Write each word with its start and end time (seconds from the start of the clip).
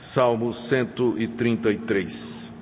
Salmo 0.00 0.52
133. 0.52 2.52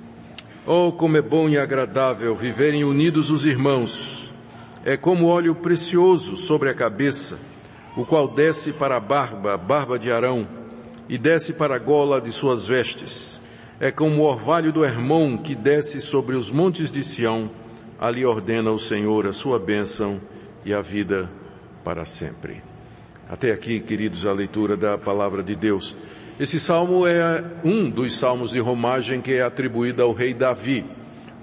Oh, 0.65 0.91
como 0.91 1.17
é 1.17 1.21
bom 1.21 1.47
e 1.47 1.55
agradável 1.55 2.33
viverem 2.33 2.83
unidos 2.83 3.29
os 3.29 3.45
irmãos. 3.45 4.33
É 4.83 4.97
como 4.97 5.27
óleo 5.27 5.53
precioso 5.53 6.35
sobre 6.35 6.67
a 6.69 6.73
cabeça, 6.73 7.37
o 7.95 8.03
qual 8.03 8.27
desce 8.27 8.73
para 8.73 8.97
a 8.97 8.99
barba, 8.99 9.53
a 9.53 9.57
barba 9.57 9.99
de 9.99 10.11
Arão, 10.11 10.47
e 11.07 11.15
desce 11.15 11.53
para 11.53 11.75
a 11.75 11.79
gola 11.79 12.19
de 12.19 12.31
suas 12.31 12.65
vestes. 12.65 13.39
É 13.79 13.91
como 13.91 14.23
o 14.23 14.25
orvalho 14.25 14.73
do 14.73 14.83
Hermon 14.83 15.37
que 15.37 15.53
desce 15.53 16.01
sobre 16.01 16.35
os 16.35 16.49
montes 16.49 16.91
de 16.91 17.03
Sião. 17.03 17.51
Ali 17.99 18.25
ordena 18.25 18.71
o 18.71 18.79
Senhor 18.79 19.27
a 19.27 19.33
sua 19.33 19.59
bênção 19.59 20.19
e 20.65 20.73
a 20.73 20.81
vida 20.81 21.29
para 21.83 22.03
sempre. 22.03 22.63
Até 23.29 23.51
aqui, 23.51 23.79
queridos, 23.79 24.25
a 24.25 24.33
leitura 24.33 24.75
da 24.75 24.97
palavra 24.97 25.43
de 25.43 25.55
Deus. 25.55 25.95
Esse 26.39 26.59
salmo 26.59 27.07
é 27.07 27.43
um 27.63 27.89
dos 27.89 28.15
salmos 28.15 28.51
de 28.51 28.59
romagem 28.59 29.19
que 29.21 29.33
é 29.33 29.41
atribuído 29.41 30.03
ao 30.03 30.13
rei 30.13 30.35
Davi. 30.35 30.85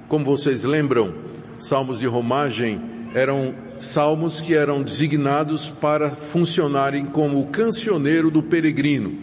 Como 0.06 0.24
vocês 0.24 0.62
lembram, 0.62 1.12
salmos 1.58 1.98
de 1.98 2.06
romagem 2.06 2.80
eram 3.12 3.52
salmos 3.76 4.40
que 4.40 4.54
eram 4.54 4.84
designados 4.84 5.68
para 5.68 6.10
funcionarem 6.10 7.06
como 7.06 7.40
o 7.40 7.48
cancioneiro 7.48 8.30
do 8.30 8.40
peregrino. 8.40 9.18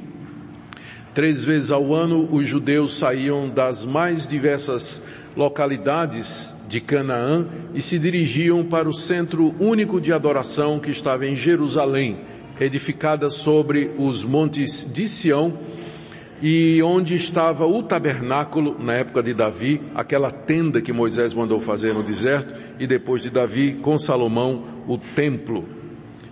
Três 1.16 1.46
vezes 1.46 1.72
ao 1.72 1.94
ano 1.94 2.28
os 2.30 2.46
judeus 2.46 2.98
saíam 2.98 3.48
das 3.48 3.86
mais 3.86 4.28
diversas 4.28 5.04
localidades 5.38 6.66
de 6.68 6.82
Canaã 6.82 7.48
e 7.74 7.82
se 7.82 7.98
dirigiam 7.98 8.66
para 8.66 8.90
o 8.90 8.94
centro 8.94 9.56
único 9.58 10.02
de 10.02 10.12
adoração 10.12 10.82
que 10.82 10.92
estava 10.92 11.26
em 11.26 11.34
Jerusalém 11.34 12.20
edificada 12.62 13.30
sobre 13.30 13.92
os 13.98 14.24
montes 14.24 14.92
de 14.94 15.08
Sião 15.08 15.58
e 16.42 16.82
onde 16.84 17.16
estava 17.16 17.66
o 17.66 17.84
tabernáculo 17.84 18.76
na 18.80 18.94
época 18.94 19.22
de 19.22 19.34
Davi, 19.34 19.82
aquela 19.94 20.32
tenda 20.32 20.82
que 20.82 20.94
Moisés 20.94 21.34
mandou 21.34 21.60
fazer 21.60 21.94
no 21.94 22.02
deserto 22.02 22.54
e 22.80 22.88
depois 22.88 23.22
de 23.22 23.30
Davi 23.30 23.74
com 23.74 23.98
Salomão 23.98 24.84
o 24.88 24.98
templo 24.98 25.81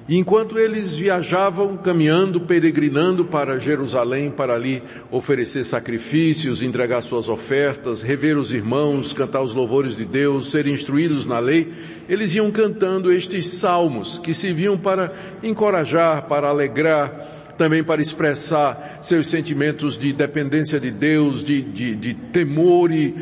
e 0.09 0.17
enquanto 0.17 0.57
eles 0.57 0.95
viajavam, 0.95 1.77
caminhando, 1.77 2.41
peregrinando 2.41 3.23
para 3.23 3.59
Jerusalém, 3.59 4.31
para 4.31 4.55
ali 4.55 4.81
oferecer 5.11 5.63
sacrifícios, 5.63 6.63
entregar 6.63 7.01
suas 7.01 7.29
ofertas, 7.29 8.01
rever 8.01 8.35
os 8.35 8.51
irmãos, 8.51 9.13
cantar 9.13 9.43
os 9.43 9.53
louvores 9.53 9.95
de 9.95 10.05
Deus, 10.05 10.49
serem 10.49 10.73
instruídos 10.73 11.27
na 11.27 11.37
lei, 11.37 11.71
eles 12.09 12.33
iam 12.33 12.49
cantando 12.49 13.13
estes 13.13 13.45
salmos 13.49 14.17
que 14.17 14.33
serviam 14.33 14.79
para 14.79 15.13
encorajar, 15.43 16.25
para 16.27 16.49
alegrar, 16.49 17.53
também 17.55 17.83
para 17.83 18.01
expressar 18.01 18.97
seus 19.03 19.27
sentimentos 19.27 19.95
de 19.95 20.11
dependência 20.11 20.79
de 20.79 20.89
Deus, 20.89 21.43
de, 21.43 21.61
de, 21.61 21.95
de 21.95 22.15
temor 22.15 22.91
e 22.91 23.13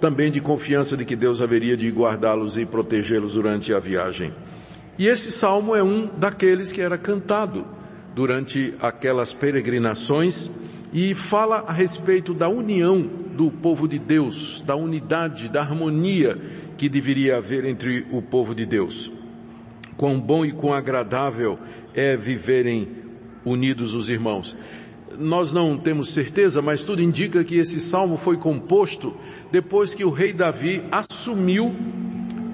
também 0.00 0.30
de 0.30 0.40
confiança 0.40 0.96
de 0.96 1.04
que 1.04 1.16
Deus 1.16 1.42
haveria 1.42 1.76
de 1.76 1.90
guardá-los 1.90 2.56
e 2.56 2.64
protegê-los 2.64 3.34
durante 3.34 3.74
a 3.74 3.78
viagem. 3.78 4.32
E 5.00 5.08
esse 5.08 5.32
salmo 5.32 5.74
é 5.74 5.82
um 5.82 6.10
daqueles 6.18 6.70
que 6.70 6.82
era 6.82 6.98
cantado 6.98 7.66
durante 8.14 8.74
aquelas 8.78 9.32
peregrinações 9.32 10.50
e 10.92 11.14
fala 11.14 11.64
a 11.66 11.72
respeito 11.72 12.34
da 12.34 12.50
união 12.50 13.08
do 13.34 13.50
povo 13.50 13.88
de 13.88 13.98
Deus, 13.98 14.62
da 14.66 14.76
unidade, 14.76 15.48
da 15.48 15.62
harmonia 15.62 16.38
que 16.76 16.86
deveria 16.86 17.38
haver 17.38 17.64
entre 17.64 18.06
o 18.10 18.20
povo 18.20 18.54
de 18.54 18.66
Deus. 18.66 19.10
Quão 19.96 20.20
bom 20.20 20.44
e 20.44 20.52
quão 20.52 20.74
agradável 20.74 21.58
é 21.94 22.14
viverem 22.14 22.86
unidos 23.42 23.94
os 23.94 24.10
irmãos. 24.10 24.54
Nós 25.18 25.50
não 25.50 25.78
temos 25.78 26.10
certeza, 26.10 26.60
mas 26.60 26.84
tudo 26.84 27.00
indica 27.00 27.42
que 27.42 27.56
esse 27.56 27.80
salmo 27.80 28.18
foi 28.18 28.36
composto 28.36 29.16
depois 29.50 29.94
que 29.94 30.04
o 30.04 30.10
rei 30.10 30.34
Davi 30.34 30.82
assumiu 30.92 31.74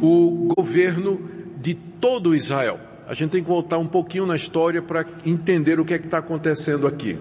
o 0.00 0.54
governo 0.56 1.34
de 1.56 1.74
todo 1.74 2.34
Israel. 2.34 2.78
A 3.08 3.14
gente 3.14 3.30
tem 3.30 3.42
que 3.42 3.48
voltar 3.48 3.78
um 3.78 3.86
pouquinho 3.86 4.26
na 4.26 4.36
história 4.36 4.82
para 4.82 5.06
entender 5.24 5.78
o 5.78 5.84
que 5.84 5.94
é 5.94 5.98
que 5.98 6.06
está 6.06 6.18
acontecendo 6.18 6.86
aqui. 6.86 7.18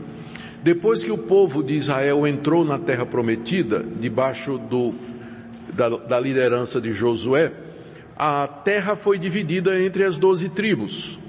Depois 0.63 1.03
que 1.03 1.11
o 1.11 1.17
povo 1.17 1.63
de 1.63 1.75
Israel 1.75 2.25
entrou 2.25 2.65
na 2.65 2.79
terra 2.79 3.05
prometida, 3.05 3.85
debaixo 3.99 4.57
do, 4.57 4.95
da, 5.73 5.89
da 5.89 6.19
liderança 6.19 6.81
de 6.81 6.91
Josué, 6.91 7.51
a 8.17 8.47
terra 8.47 8.95
foi 8.95 9.19
dividida 9.19 9.79
entre 9.79 10.03
as 10.03 10.17
doze 10.17 10.49
tribos. 10.49 11.19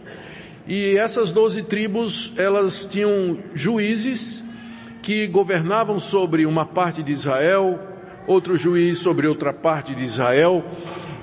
E 0.67 0.97
essas 0.97 1.31
doze 1.31 1.63
tribos, 1.63 2.33
elas 2.37 2.87
tinham 2.87 3.39
juízes 3.55 4.43
que 5.03 5.27
governavam 5.27 5.99
sobre 5.99 6.47
uma 6.47 6.65
parte 6.65 7.03
de 7.03 7.13
Israel, 7.13 7.79
outro 8.27 8.57
juiz 8.57 8.99
sobre 8.99 9.27
outra 9.27 9.53
parte 9.53 9.95
de 9.95 10.03
Israel, 10.03 10.65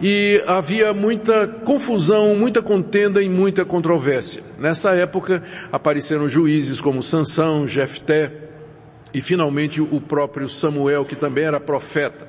e 0.05 0.43
havia 0.45 0.93
muita 0.93 1.47
confusão, 1.47 2.35
muita 2.35 2.61
contenda 2.61 3.23
e 3.23 3.29
muita 3.29 3.63
controvérsia. 3.63 4.43
Nessa 4.59 4.89
época 4.91 5.41
apareceram 5.71 6.27
juízes 6.27 6.81
como 6.81 7.01
Sansão, 7.01 7.65
Jefté 7.65 8.29
e 9.13 9.21
finalmente 9.21 9.79
o 9.79 10.01
próprio 10.01 10.49
Samuel, 10.49 11.05
que 11.05 11.15
também 11.15 11.45
era 11.45 11.57
profeta. 11.57 12.27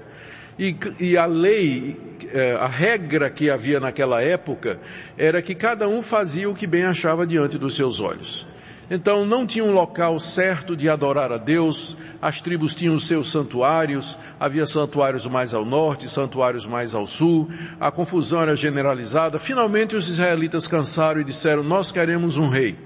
E, 0.56 0.76
e 1.00 1.16
a 1.16 1.26
lei, 1.26 1.96
eh, 2.32 2.56
a 2.60 2.68
regra 2.68 3.28
que 3.28 3.50
havia 3.50 3.80
naquela 3.80 4.22
época 4.22 4.78
era 5.18 5.42
que 5.42 5.52
cada 5.52 5.88
um 5.88 6.00
fazia 6.00 6.48
o 6.48 6.54
que 6.54 6.68
bem 6.68 6.84
achava 6.84 7.26
diante 7.26 7.58
dos 7.58 7.74
seus 7.74 7.98
olhos. 7.98 8.46
Então 8.90 9.24
não 9.24 9.46
tinha 9.46 9.64
um 9.64 9.72
local 9.72 10.18
certo 10.18 10.76
de 10.76 10.88
adorar 10.88 11.32
a 11.32 11.38
Deus, 11.38 11.96
as 12.20 12.40
tribos 12.42 12.74
tinham 12.74 12.98
seus 12.98 13.30
santuários, 13.30 14.18
havia 14.38 14.66
santuários 14.66 15.26
mais 15.26 15.54
ao 15.54 15.64
norte, 15.64 16.08
santuários 16.08 16.66
mais 16.66 16.94
ao 16.94 17.06
sul, 17.06 17.48
a 17.80 17.90
confusão 17.90 18.42
era 18.42 18.54
generalizada. 18.54 19.38
Finalmente 19.38 19.96
os 19.96 20.08
israelitas 20.08 20.68
cansaram 20.68 21.20
e 21.20 21.24
disseram, 21.24 21.62
nós 21.62 21.90
queremos 21.90 22.36
um 22.36 22.48
rei, 22.48 22.76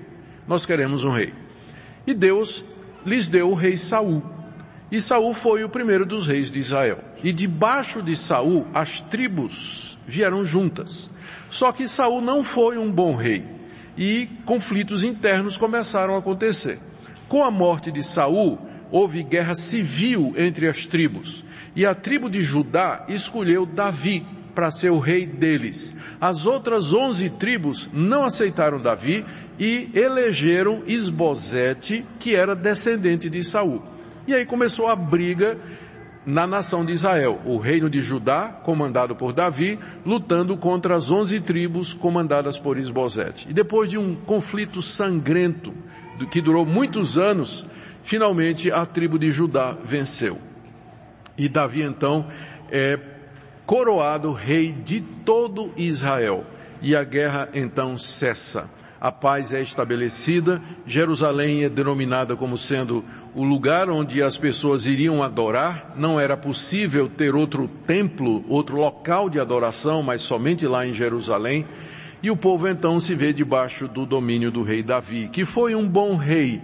nós 0.46 0.64
queremos 0.64 1.02
um 1.02 1.10
rei. 1.10 1.34
E 2.06 2.14
Deus 2.14 2.64
lhes 3.04 3.28
deu 3.28 3.50
o 3.50 3.54
rei 3.54 3.76
Saul. 3.76 4.22
E 4.90 5.00
Saul 5.00 5.34
foi 5.34 5.64
o 5.64 5.68
primeiro 5.68 6.06
dos 6.06 6.26
reis 6.26 6.50
de 6.50 6.58
Israel. 6.60 7.00
E 7.22 7.32
debaixo 7.32 8.00
de 8.00 8.16
Saul 8.16 8.66
as 8.72 9.00
tribos 9.00 9.98
vieram 10.06 10.44
juntas. 10.44 11.10
Só 11.50 11.72
que 11.72 11.88
Saul 11.88 12.22
não 12.22 12.42
foi 12.42 12.78
um 12.78 12.90
bom 12.90 13.14
rei 13.14 13.57
e 13.98 14.30
conflitos 14.46 15.02
internos 15.02 15.58
começaram 15.58 16.14
a 16.14 16.18
acontecer. 16.18 16.78
Com 17.26 17.42
a 17.42 17.50
morte 17.50 17.90
de 17.90 18.02
Saul, 18.02 18.56
houve 18.92 19.24
guerra 19.24 19.54
civil 19.54 20.32
entre 20.36 20.68
as 20.68 20.86
tribos, 20.86 21.44
e 21.74 21.84
a 21.84 21.94
tribo 21.94 22.30
de 22.30 22.40
Judá 22.40 23.04
escolheu 23.08 23.66
Davi 23.66 24.24
para 24.54 24.70
ser 24.70 24.90
o 24.90 24.98
rei 24.98 25.26
deles. 25.26 25.94
As 26.20 26.46
outras 26.46 26.92
onze 26.92 27.28
tribos 27.28 27.90
não 27.92 28.22
aceitaram 28.22 28.80
Davi 28.80 29.24
e 29.58 29.90
elegeram 29.92 30.82
Isbosete, 30.86 32.04
que 32.18 32.34
era 32.34 32.56
descendente 32.56 33.28
de 33.28 33.42
Saul. 33.42 33.82
E 34.26 34.34
aí 34.34 34.46
começou 34.46 34.88
a 34.88 34.96
briga 34.96 35.58
na 36.28 36.46
nação 36.46 36.84
de 36.84 36.92
Israel, 36.92 37.40
o 37.46 37.56
reino 37.56 37.88
de 37.88 38.02
Judá, 38.02 38.48
comandado 38.62 39.16
por 39.16 39.32
Davi, 39.32 39.78
lutando 40.04 40.58
contra 40.58 40.94
as 40.94 41.10
onze 41.10 41.40
tribos 41.40 41.94
comandadas 41.94 42.58
por 42.58 42.76
Isbosete. 42.76 43.48
E 43.48 43.54
depois 43.54 43.88
de 43.88 43.96
um 43.96 44.14
conflito 44.14 44.82
sangrento, 44.82 45.72
que 46.30 46.42
durou 46.42 46.66
muitos 46.66 47.16
anos, 47.16 47.64
finalmente 48.02 48.70
a 48.70 48.84
tribo 48.84 49.18
de 49.18 49.32
Judá 49.32 49.74
venceu. 49.82 50.36
E 51.38 51.48
Davi 51.48 51.80
então 51.80 52.26
é 52.70 52.98
coroado 53.64 54.30
rei 54.30 54.70
de 54.70 55.00
todo 55.00 55.72
Israel. 55.78 56.44
E 56.82 56.94
a 56.94 57.04
guerra 57.04 57.48
então 57.54 57.96
cessa 57.96 58.68
a 59.00 59.12
paz 59.12 59.52
é 59.52 59.62
estabelecida, 59.62 60.60
Jerusalém 60.86 61.64
é 61.64 61.68
denominada 61.68 62.34
como 62.34 62.58
sendo 62.58 63.04
o 63.34 63.44
lugar 63.44 63.88
onde 63.88 64.22
as 64.22 64.36
pessoas 64.36 64.86
iriam 64.86 65.22
adorar, 65.22 65.94
não 65.96 66.18
era 66.18 66.36
possível 66.36 67.08
ter 67.08 67.34
outro 67.34 67.68
templo, 67.86 68.44
outro 68.48 68.76
local 68.76 69.30
de 69.30 69.38
adoração, 69.38 70.02
mas 70.02 70.22
somente 70.22 70.66
lá 70.66 70.86
em 70.86 70.92
Jerusalém, 70.92 71.64
e 72.22 72.30
o 72.30 72.36
povo 72.36 72.66
então 72.66 72.98
se 72.98 73.14
vê 73.14 73.32
debaixo 73.32 73.86
do 73.86 74.04
domínio 74.04 74.50
do 74.50 74.62
rei 74.62 74.82
Davi, 74.82 75.28
que 75.28 75.44
foi 75.44 75.76
um 75.76 75.86
bom 75.86 76.16
rei, 76.16 76.60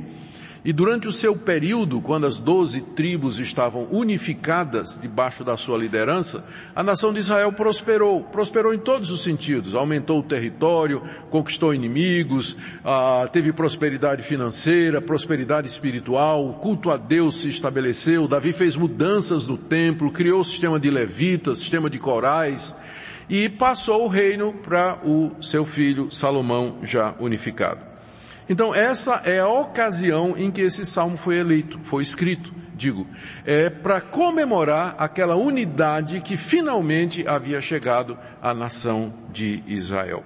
e 0.65 0.73
durante 0.73 1.07
o 1.07 1.13
seu 1.13 1.37
período, 1.37 2.01
quando 2.01 2.27
as 2.27 2.39
doze 2.39 2.81
tribos 2.81 3.39
estavam 3.39 3.87
unificadas 3.91 4.99
debaixo 4.99 5.45
da 5.45 5.59
sua 5.59 5.77
liderança, 5.77 6.43
a 6.75 6.83
nação 6.83 7.13
de 7.13 7.19
Israel 7.19 7.53
prosperou. 7.53 8.25
Prosperou 8.25 8.73
em 8.73 8.79
todos 8.79 9.11
os 9.11 9.23
sentidos. 9.23 9.75
Aumentou 9.75 10.21
o 10.21 10.23
território, 10.23 11.03
conquistou 11.29 11.75
inimigos, 11.75 12.57
ah, 12.83 13.29
teve 13.31 13.53
prosperidade 13.53 14.23
financeira, 14.23 15.03
prosperidade 15.03 15.69
espiritual, 15.69 16.49
o 16.49 16.55
culto 16.55 16.91
a 16.91 16.97
Deus 16.97 17.41
se 17.41 17.49
estabeleceu. 17.51 18.27
Davi 18.27 18.55
fez 18.55 18.75
mudanças 18.75 19.47
no 19.47 19.59
templo, 19.59 20.11
criou 20.11 20.41
o 20.41 20.45
sistema 20.45 20.81
de 20.81 20.91
levitas, 20.91 21.59
sistema 21.59 21.91
de 21.91 21.99
corais 21.99 22.75
e 23.29 23.51
passou 23.51 24.05
o 24.05 24.09
reino 24.09 24.53
para 24.53 24.99
o 25.05 25.33
seu 25.43 25.65
filho 25.67 26.11
Salomão 26.11 26.79
já 26.83 27.15
unificado. 27.21 27.94
Então 28.49 28.75
essa 28.75 29.23
é 29.25 29.41
a 29.41 29.49
ocasião 29.49 30.37
em 30.37 30.51
que 30.51 30.61
esse 30.61 30.85
salmo 30.85 31.17
foi 31.17 31.39
eleito, 31.39 31.79
foi 31.83 32.03
escrito, 32.03 32.55
digo, 32.75 33.07
é 33.45 33.71
para 33.71 34.01
comemorar 34.01 34.97
aquela 34.99 35.35
unidade 35.35 36.21
que 36.21 36.37
finalmente 36.37 37.27
havia 37.27 37.61
chegado 37.61 38.19
à 38.43 38.53
nação 38.53 39.15
de 39.33 39.63
Israel. 39.67 40.23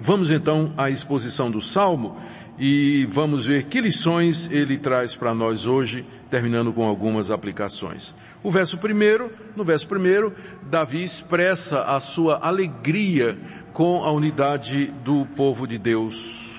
Vamos 0.00 0.28
então 0.28 0.74
à 0.76 0.90
exposição 0.90 1.50
do 1.50 1.60
salmo 1.60 2.16
e 2.58 3.06
vamos 3.10 3.46
ver 3.46 3.64
que 3.64 3.80
lições 3.80 4.50
ele 4.50 4.76
traz 4.76 5.14
para 5.14 5.34
nós 5.34 5.66
hoje, 5.66 6.04
terminando 6.28 6.72
com 6.72 6.84
algumas 6.84 7.30
aplicações. 7.30 8.14
O 8.42 8.50
verso 8.50 8.76
primeiro, 8.78 9.32
no 9.56 9.64
verso 9.64 9.88
primeiro, 9.88 10.34
Davi 10.62 11.02
expressa 11.02 11.84
a 11.84 12.00
sua 12.00 12.38
alegria 12.46 13.38
com 13.72 14.04
a 14.04 14.10
unidade 14.10 14.92
do 15.02 15.24
povo 15.34 15.66
de 15.66 15.78
Deus 15.78 16.53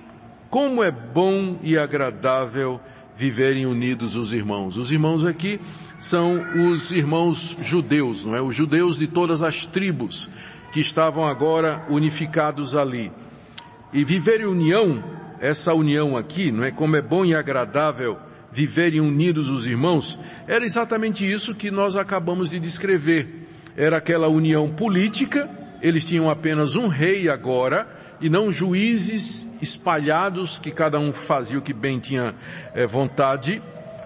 como 0.50 0.84
é 0.84 0.92
bom 0.92 1.60
e 1.62 1.78
agradável 1.78 2.80
viverem 3.16 3.66
unidos 3.66 4.16
os 4.16 4.34
irmãos. 4.34 4.78
Os 4.78 4.92
irmãos 4.92 5.26
aqui 5.26 5.60
são 5.98 6.42
os 6.70 6.92
irmãos 6.92 7.58
judeus, 7.62 8.26
não 8.26 8.36
é? 8.36 8.42
Os 8.42 8.56
judeus 8.56 8.98
de 8.98 9.08
todas 9.08 9.42
as 9.42 9.66
tribos 9.66 10.28
que 10.74 10.80
estavam 10.80 11.26
agora 11.26 11.86
unificados 11.90 12.76
ali. 12.76 13.12
E 13.94 14.04
viver 14.04 14.42
em 14.42 14.46
união, 14.46 15.02
essa 15.40 15.74
união 15.74 16.18
aqui, 16.18 16.52
não 16.52 16.64
é? 16.64 16.72
Como 16.72 16.96
é 16.96 17.02
bom 17.02 17.24
e 17.24 17.34
agradável 17.34 18.18
viverem 18.52 19.02
unidos 19.02 19.50
os 19.50 19.66
irmãos, 19.66 20.20
era 20.48 20.66
exatamente 20.66 21.30
isso 21.30 21.56
que 21.56 21.70
nós 21.72 21.96
acabamos 21.96 22.50
de 22.50 22.60
descrever. 22.60 23.48
Era 23.76 23.98
aquela 23.98 24.28
união 24.28 24.70
política, 24.70 25.50
eles 25.82 26.06
tinham 26.06 26.30
apenas 26.30 26.76
um 26.76 26.88
rei 26.88 27.30
agora, 27.30 27.88
e 28.22 28.30
não 28.30 28.52
juízes 28.52 29.48
espalhados 29.62 30.60
que 30.60 30.72
cada 30.72 31.00
um 31.00 31.12
fazia 31.12 31.58
o 31.58 31.62
que 31.62 31.74
bem 31.74 32.00
tinha 32.00 32.36
é, 32.74 32.86
vontade, 32.86 33.62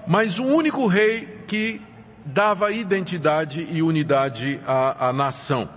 mas 0.08 0.40
um 0.40 0.54
único 0.54 0.88
rei 0.88 1.28
que 1.48 1.82
dava 2.26 2.72
identidade 2.72 3.68
e 3.72 3.82
unidade 3.82 4.60
à, 4.66 5.10
à 5.10 5.14
nação. 5.14 5.70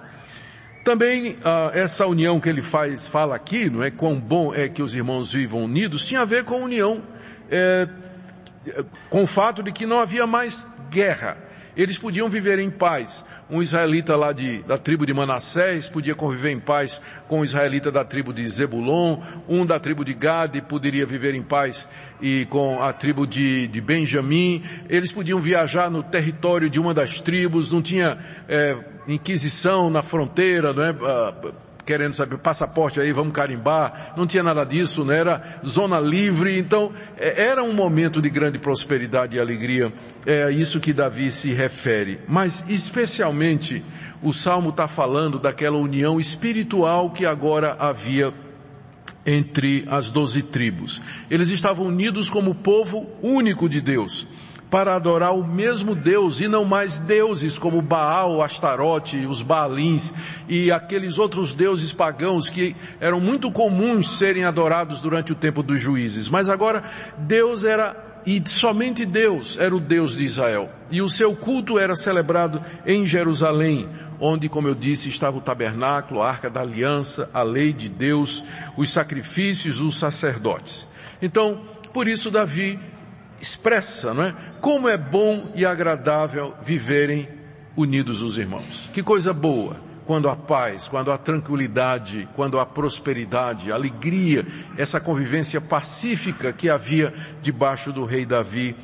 Também 0.84 1.36
ah, 1.44 1.70
essa 1.74 2.06
união 2.06 2.40
que 2.40 2.48
ele 2.48 2.62
faz, 2.62 3.06
fala 3.06 3.36
aqui, 3.36 3.70
não 3.70 3.82
é 3.82 3.90
quão 3.90 4.18
bom 4.18 4.52
é 4.52 4.68
que 4.68 4.82
os 4.82 4.94
irmãos 4.94 5.32
vivam 5.32 5.64
unidos, 5.64 6.04
tinha 6.04 6.20
a 6.20 6.24
ver 6.24 6.44
com 6.44 6.54
a 6.54 6.58
união, 6.58 7.02
é, 7.48 7.88
com 9.08 9.22
o 9.22 9.26
fato 9.26 9.62
de 9.62 9.70
que 9.70 9.86
não 9.86 10.00
havia 10.00 10.26
mais 10.26 10.66
guerra. 10.90 11.36
Eles 11.76 11.98
podiam 11.98 12.28
viver 12.28 12.58
em 12.58 12.70
paz. 12.70 13.24
Um 13.50 13.62
israelita 13.62 14.16
lá 14.16 14.32
de, 14.32 14.62
da 14.62 14.76
tribo 14.76 15.06
de 15.06 15.14
Manassés 15.14 15.88
podia 15.88 16.14
conviver 16.14 16.50
em 16.50 16.60
paz 16.60 17.00
com 17.28 17.40
um 17.40 17.44
israelita 17.44 17.90
da 17.90 18.04
tribo 18.04 18.32
de 18.32 18.46
Zebulon, 18.48 19.20
um 19.48 19.64
da 19.64 19.78
tribo 19.80 20.04
de 20.04 20.14
Gade 20.14 20.60
poderia 20.60 21.06
viver 21.06 21.34
em 21.34 21.42
paz 21.42 21.88
e 22.20 22.46
com 22.46 22.80
a 22.80 22.92
tribo 22.92 23.26
de, 23.26 23.66
de 23.66 23.80
Benjamim, 23.80 24.62
eles 24.88 25.10
podiam 25.10 25.40
viajar 25.40 25.90
no 25.90 26.02
território 26.02 26.70
de 26.70 26.78
uma 26.78 26.94
das 26.94 27.20
tribos, 27.20 27.72
não 27.72 27.82
tinha 27.82 28.18
é, 28.48 28.76
inquisição 29.08 29.90
na 29.90 30.02
fronteira, 30.02 30.72
não 30.72 30.84
é? 30.84 30.92
Querendo 31.84 32.14
saber 32.14 32.38
passaporte 32.38 33.00
aí, 33.00 33.12
vamos 33.12 33.32
carimbar. 33.32 34.14
Não 34.16 34.26
tinha 34.26 34.42
nada 34.42 34.64
disso, 34.64 35.04
não 35.04 35.12
era 35.12 35.60
zona 35.66 35.98
livre. 35.98 36.56
Então, 36.56 36.92
é, 37.16 37.42
era 37.42 37.62
um 37.62 37.72
momento 37.72 38.22
de 38.22 38.30
grande 38.30 38.58
prosperidade 38.58 39.36
e 39.36 39.40
alegria. 39.40 39.92
É 40.24 40.50
isso 40.50 40.78
que 40.78 40.92
Davi 40.92 41.32
se 41.32 41.52
refere. 41.52 42.20
Mas, 42.28 42.64
especialmente, 42.68 43.82
o 44.22 44.32
Salmo 44.32 44.70
está 44.70 44.86
falando 44.86 45.40
daquela 45.40 45.76
união 45.76 46.20
espiritual 46.20 47.10
que 47.10 47.26
agora 47.26 47.76
havia 47.78 48.32
entre 49.26 49.84
as 49.88 50.10
doze 50.10 50.42
tribos. 50.42 51.02
Eles 51.28 51.48
estavam 51.48 51.86
unidos 51.86 52.30
como 52.30 52.54
povo 52.54 53.10
único 53.20 53.68
de 53.68 53.80
Deus 53.80 54.26
para 54.72 54.94
adorar 54.94 55.34
o 55.34 55.46
mesmo 55.46 55.94
Deus 55.94 56.40
e 56.40 56.48
não 56.48 56.64
mais 56.64 56.98
deuses 56.98 57.58
como 57.58 57.82
Baal, 57.82 58.40
Astarote, 58.40 59.26
os 59.26 59.42
Baalins 59.42 60.14
e 60.48 60.72
aqueles 60.72 61.18
outros 61.18 61.52
deuses 61.52 61.92
pagãos 61.92 62.48
que 62.48 62.74
eram 62.98 63.20
muito 63.20 63.52
comuns 63.52 64.16
serem 64.16 64.44
adorados 64.44 65.02
durante 65.02 65.30
o 65.30 65.34
tempo 65.34 65.62
dos 65.62 65.78
juízes. 65.78 66.26
Mas 66.30 66.48
agora 66.48 66.84
Deus 67.18 67.66
era 67.66 68.22
e 68.24 68.42
somente 68.46 69.04
Deus 69.04 69.58
era 69.60 69.76
o 69.76 69.80
Deus 69.80 70.16
de 70.16 70.22
Israel. 70.22 70.70
E 70.90 71.02
o 71.02 71.08
seu 71.10 71.36
culto 71.36 71.78
era 71.78 71.94
celebrado 71.94 72.64
em 72.86 73.04
Jerusalém, 73.04 73.90
onde, 74.18 74.48
como 74.48 74.68
eu 74.68 74.74
disse, 74.74 75.10
estava 75.10 75.36
o 75.36 75.42
tabernáculo, 75.42 76.22
a 76.22 76.30
arca 76.30 76.48
da 76.48 76.62
aliança, 76.62 77.28
a 77.34 77.42
lei 77.42 77.74
de 77.74 77.90
Deus, 77.90 78.42
os 78.74 78.90
sacrifícios, 78.90 79.80
os 79.80 79.98
sacerdotes. 79.98 80.86
Então, 81.20 81.60
por 81.92 82.08
isso 82.08 82.30
Davi 82.30 82.80
expressa, 83.42 84.14
não 84.14 84.22
é? 84.22 84.34
Como 84.60 84.88
é 84.88 84.96
bom 84.96 85.50
e 85.56 85.66
agradável 85.66 86.54
viverem 86.62 87.28
unidos 87.76 88.22
os 88.22 88.38
irmãos. 88.38 88.88
Que 88.92 89.02
coisa 89.02 89.32
boa 89.32 89.76
quando 90.06 90.28
há 90.28 90.36
paz, 90.36 90.88
quando 90.88 91.10
há 91.10 91.18
tranquilidade, 91.18 92.28
quando 92.34 92.60
há 92.60 92.66
prosperidade, 92.66 93.72
alegria, 93.72 94.46
essa 94.76 95.00
convivência 95.00 95.60
pacífica 95.60 96.52
que 96.52 96.70
havia 96.70 97.12
debaixo 97.40 97.92
do 97.92 98.04
rei 98.04 98.24
Davi 98.24 98.76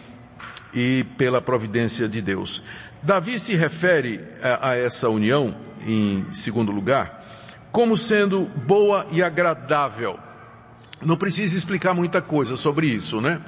e 0.74 1.04
pela 1.16 1.40
providência 1.40 2.08
de 2.08 2.20
Deus. 2.20 2.62
Davi 3.02 3.38
se 3.38 3.54
refere 3.54 4.20
a, 4.42 4.70
a 4.70 4.76
essa 4.76 5.08
união, 5.08 5.56
em 5.86 6.26
segundo 6.32 6.72
lugar, 6.72 7.24
como 7.70 7.96
sendo 7.96 8.44
boa 8.44 9.06
e 9.12 9.22
agradável. 9.22 10.18
Não 11.00 11.16
precisa 11.16 11.56
explicar 11.56 11.94
muita 11.94 12.20
coisa 12.20 12.56
sobre 12.56 12.88
isso, 12.88 13.20
né? 13.20 13.40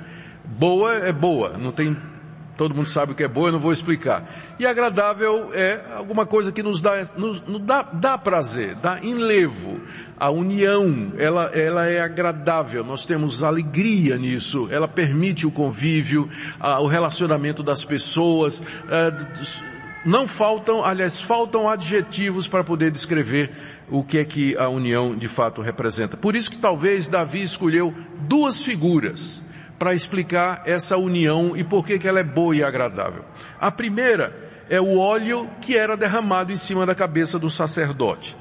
Boa 0.44 0.94
é 0.94 1.12
boa, 1.12 1.56
não 1.56 1.72
tem, 1.72 1.96
todo 2.56 2.74
mundo 2.74 2.86
sabe 2.86 3.12
o 3.12 3.14
que 3.14 3.22
é 3.22 3.28
boa, 3.28 3.48
eu 3.48 3.52
não 3.52 3.60
vou 3.60 3.72
explicar. 3.72 4.28
E 4.58 4.66
agradável 4.66 5.50
é 5.54 5.80
alguma 5.94 6.26
coisa 6.26 6.52
que 6.52 6.62
nos 6.62 6.82
dá, 6.82 7.06
nos, 7.16 7.40
nos 7.46 7.62
dá, 7.62 7.82
dá 7.82 8.18
prazer, 8.18 8.74
dá 8.74 8.98
enlevo. 9.02 9.80
A 10.18 10.30
união, 10.30 11.12
ela, 11.16 11.44
ela 11.54 11.86
é 11.86 12.00
agradável, 12.00 12.84
nós 12.84 13.06
temos 13.06 13.42
alegria 13.42 14.18
nisso, 14.18 14.68
ela 14.70 14.86
permite 14.86 15.46
o 15.46 15.50
convívio, 15.50 16.28
a, 16.58 16.78
o 16.80 16.86
relacionamento 16.86 17.62
das 17.62 17.84
pessoas, 17.84 18.62
é, 18.90 19.12
não 20.04 20.26
faltam, 20.28 20.84
aliás, 20.84 21.20
faltam 21.20 21.68
adjetivos 21.68 22.46
para 22.46 22.64
poder 22.64 22.90
descrever 22.90 23.50
o 23.88 24.02
que 24.02 24.18
é 24.18 24.24
que 24.24 24.56
a 24.56 24.68
união 24.68 25.16
de 25.16 25.28
fato 25.28 25.62
representa. 25.62 26.16
Por 26.16 26.36
isso 26.36 26.50
que 26.50 26.58
talvez 26.58 27.08
Davi 27.08 27.42
escolheu 27.42 27.94
duas 28.28 28.62
figuras 28.62 29.42
para 29.80 29.94
explicar 29.94 30.62
essa 30.66 30.98
união 30.98 31.56
e 31.56 31.64
por 31.64 31.86
que, 31.86 31.98
que 31.98 32.06
ela 32.06 32.20
é 32.20 32.22
boa 32.22 32.54
e 32.54 32.62
agradável. 32.62 33.24
A 33.58 33.70
primeira 33.70 34.66
é 34.68 34.78
o 34.78 34.98
óleo 34.98 35.48
que 35.62 35.74
era 35.74 35.96
derramado 35.96 36.52
em 36.52 36.56
cima 36.58 36.84
da 36.84 36.94
cabeça 36.94 37.38
do 37.38 37.48
sacerdote. 37.48 38.36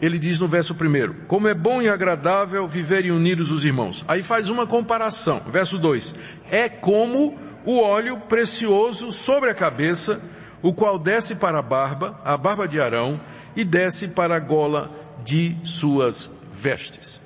Ele 0.00 0.20
diz 0.20 0.38
no 0.38 0.46
verso 0.46 0.72
primeiro, 0.76 1.16
como 1.26 1.48
é 1.48 1.54
bom 1.54 1.82
e 1.82 1.88
agradável 1.88 2.68
viverem 2.68 3.10
unidos 3.10 3.50
os 3.50 3.64
irmãos. 3.64 4.04
Aí 4.06 4.22
faz 4.22 4.50
uma 4.50 4.68
comparação. 4.68 5.40
Verso 5.40 5.78
2, 5.78 6.14
é 6.48 6.68
como 6.68 7.36
o 7.66 7.80
óleo 7.80 8.20
precioso 8.28 9.10
sobre 9.10 9.50
a 9.50 9.54
cabeça, 9.54 10.22
o 10.62 10.72
qual 10.72 10.96
desce 10.96 11.34
para 11.34 11.58
a 11.58 11.62
barba, 11.62 12.20
a 12.24 12.36
barba 12.36 12.68
de 12.68 12.80
Arão, 12.80 13.20
e 13.56 13.64
desce 13.64 14.06
para 14.06 14.36
a 14.36 14.40
gola 14.40 14.92
de 15.24 15.56
suas 15.64 16.40
vestes. 16.52 17.23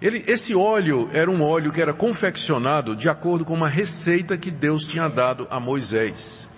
Ele, 0.00 0.24
esse 0.26 0.54
óleo 0.54 1.10
era 1.12 1.30
um 1.30 1.42
óleo 1.42 1.70
que 1.70 1.80
era 1.80 1.92
confeccionado 1.92 2.96
de 2.96 3.08
acordo 3.08 3.44
com 3.44 3.52
uma 3.52 3.68
receita 3.68 4.38
que 4.38 4.50
Deus 4.50 4.86
tinha 4.86 5.08
dado 5.08 5.46
a 5.50 5.60
Moisés. 5.60 6.48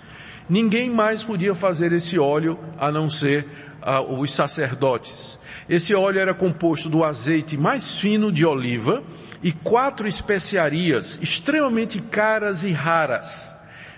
Ninguém 0.49 0.91
mais 0.91 1.25
podia 1.25 1.55
fazer 1.55 1.93
esse 1.93 2.19
óleo 2.19 2.59
a 2.79 2.93
não 2.93 3.09
ser 3.09 3.47
uh, 3.83 4.15
os 4.15 4.33
sacerdotes. 4.33 5.41
Esse 5.69 5.93
óleo 5.95 6.21
era 6.21 6.33
composto 6.33 6.89
do 6.89 7.03
azeite 7.03 7.57
mais 7.57 7.99
fino 7.99 8.31
de 8.31 8.47
oliva 8.47 9.03
e 9.43 9.51
quatro 9.51 10.07
especiarias 10.07 11.19
extremamente 11.21 12.01
caras 12.01 12.63
e 12.63 12.71
raras. 12.71 13.53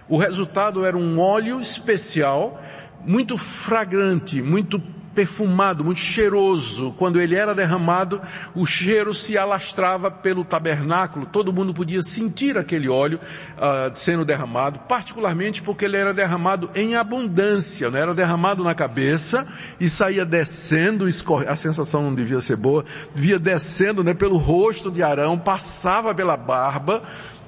O 0.08 0.16
resultado 0.16 0.86
era 0.86 0.96
um 0.96 1.18
óleo 1.18 1.60
especial, 1.60 2.62
muito 3.04 3.36
fragrante, 3.36 4.40
muito 4.40 4.82
perfumado, 5.14 5.84
muito 5.84 6.00
cheiroso. 6.00 6.92
Quando 6.98 7.20
ele 7.20 7.34
era 7.34 7.54
derramado, 7.54 8.20
o 8.54 8.66
cheiro 8.66 9.14
se 9.14 9.38
alastrava 9.38 10.10
pelo 10.10 10.44
tabernáculo. 10.44 11.26
Todo 11.26 11.52
mundo 11.52 11.72
podia 11.72 12.02
sentir 12.02 12.58
aquele 12.58 12.88
óleo 12.88 13.18
uh, 13.56 13.90
sendo 13.94 14.24
derramado, 14.24 14.80
particularmente 14.80 15.62
porque 15.62 15.84
ele 15.84 15.96
era 15.96 16.12
derramado 16.12 16.70
em 16.74 16.96
abundância, 16.96 17.90
não 17.90 17.98
era 17.98 18.14
derramado 18.14 18.64
na 18.64 18.74
cabeça 18.74 19.46
e 19.78 19.88
saía 19.88 20.24
descendo, 20.24 21.06
a 21.46 21.56
sensação 21.56 22.02
não 22.02 22.14
devia 22.14 22.40
ser 22.40 22.56
boa, 22.56 22.84
via 23.14 23.38
descendo 23.38 24.02
né, 24.02 24.14
pelo 24.14 24.36
rosto 24.36 24.90
de 24.90 25.02
Arão, 25.02 25.38
passava 25.38 26.14
pela 26.14 26.36
barba, 26.36 27.02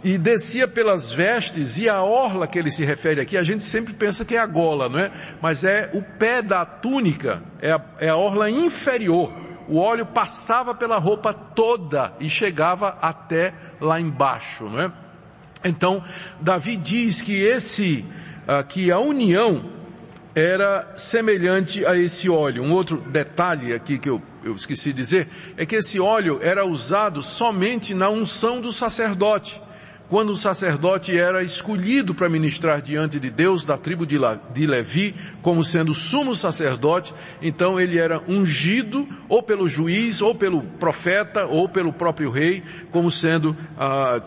e 0.06 0.16
descia 0.16 0.68
pelas 0.68 1.12
vestes 1.12 1.78
e 1.78 1.88
a 1.88 2.00
orla 2.00 2.46
que 2.46 2.56
ele 2.56 2.70
se 2.70 2.84
refere 2.84 3.20
aqui, 3.20 3.36
a 3.36 3.42
gente 3.42 3.64
sempre 3.64 3.92
pensa 3.92 4.25
que 4.25 4.36
é 4.36 4.38
a 4.38 4.46
gola, 4.46 4.88
não 4.88 5.00
é? 5.00 5.10
Mas 5.42 5.64
é 5.64 5.90
o 5.92 6.00
pé 6.00 6.40
da 6.40 6.64
túnica, 6.64 7.42
é 7.60 7.72
a, 7.72 7.80
é 7.98 8.08
a 8.08 8.14
orla 8.14 8.48
inferior, 8.48 9.32
o 9.66 9.80
óleo 9.80 10.06
passava 10.06 10.72
pela 10.76 10.96
roupa 10.96 11.34
toda 11.34 12.14
e 12.20 12.30
chegava 12.30 12.96
até 13.02 13.52
lá 13.80 14.00
embaixo, 14.00 14.66
não 14.66 14.80
é? 14.80 14.92
Então, 15.64 16.00
Davi 16.40 16.76
diz 16.76 17.20
que 17.20 17.42
esse, 17.42 18.04
uh, 18.42 18.64
que 18.64 18.92
a 18.92 19.00
união 19.00 19.72
era 20.36 20.92
semelhante 20.96 21.84
a 21.84 21.96
esse 21.96 22.30
óleo. 22.30 22.62
Um 22.62 22.72
outro 22.72 22.98
detalhe 23.10 23.72
aqui 23.72 23.98
que 23.98 24.08
eu, 24.08 24.22
eu 24.44 24.54
esqueci 24.54 24.92
de 24.92 25.00
dizer 25.00 25.28
é 25.56 25.66
que 25.66 25.75
esse 25.75 25.98
óleo 25.98 26.38
era 26.40 26.64
usado 26.64 27.22
somente 27.22 27.92
na 27.92 28.08
unção 28.08 28.60
do 28.60 28.70
sacerdote 28.70 29.65
quando 30.08 30.30
o 30.30 30.36
sacerdote 30.36 31.16
era 31.16 31.42
escolhido 31.42 32.14
para 32.14 32.28
ministrar 32.28 32.80
diante 32.80 33.18
de 33.18 33.28
Deus 33.28 33.64
da 33.64 33.76
tribo 33.76 34.06
de 34.06 34.66
Levi, 34.66 35.14
como 35.42 35.64
sendo 35.64 35.92
sumo 35.92 36.34
sacerdote, 36.34 37.12
então 37.42 37.80
ele 37.80 37.98
era 37.98 38.22
ungido 38.28 39.06
ou 39.28 39.42
pelo 39.42 39.68
juiz, 39.68 40.22
ou 40.22 40.34
pelo 40.34 40.62
profeta, 40.62 41.46
ou 41.46 41.68
pelo 41.68 41.92
próprio 41.92 42.30
rei, 42.30 42.62
como 42.90 43.10
sendo 43.10 43.56
ah, 43.76 44.20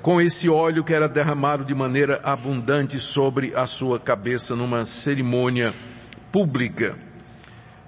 com 0.00 0.20
esse 0.20 0.48
óleo 0.48 0.82
que 0.82 0.94
era 0.94 1.08
derramado 1.08 1.64
de 1.64 1.74
maneira 1.74 2.20
abundante 2.24 2.98
sobre 2.98 3.52
a 3.54 3.66
sua 3.66 3.98
cabeça 4.00 4.56
numa 4.56 4.84
cerimônia 4.84 5.74
pública. 6.32 6.96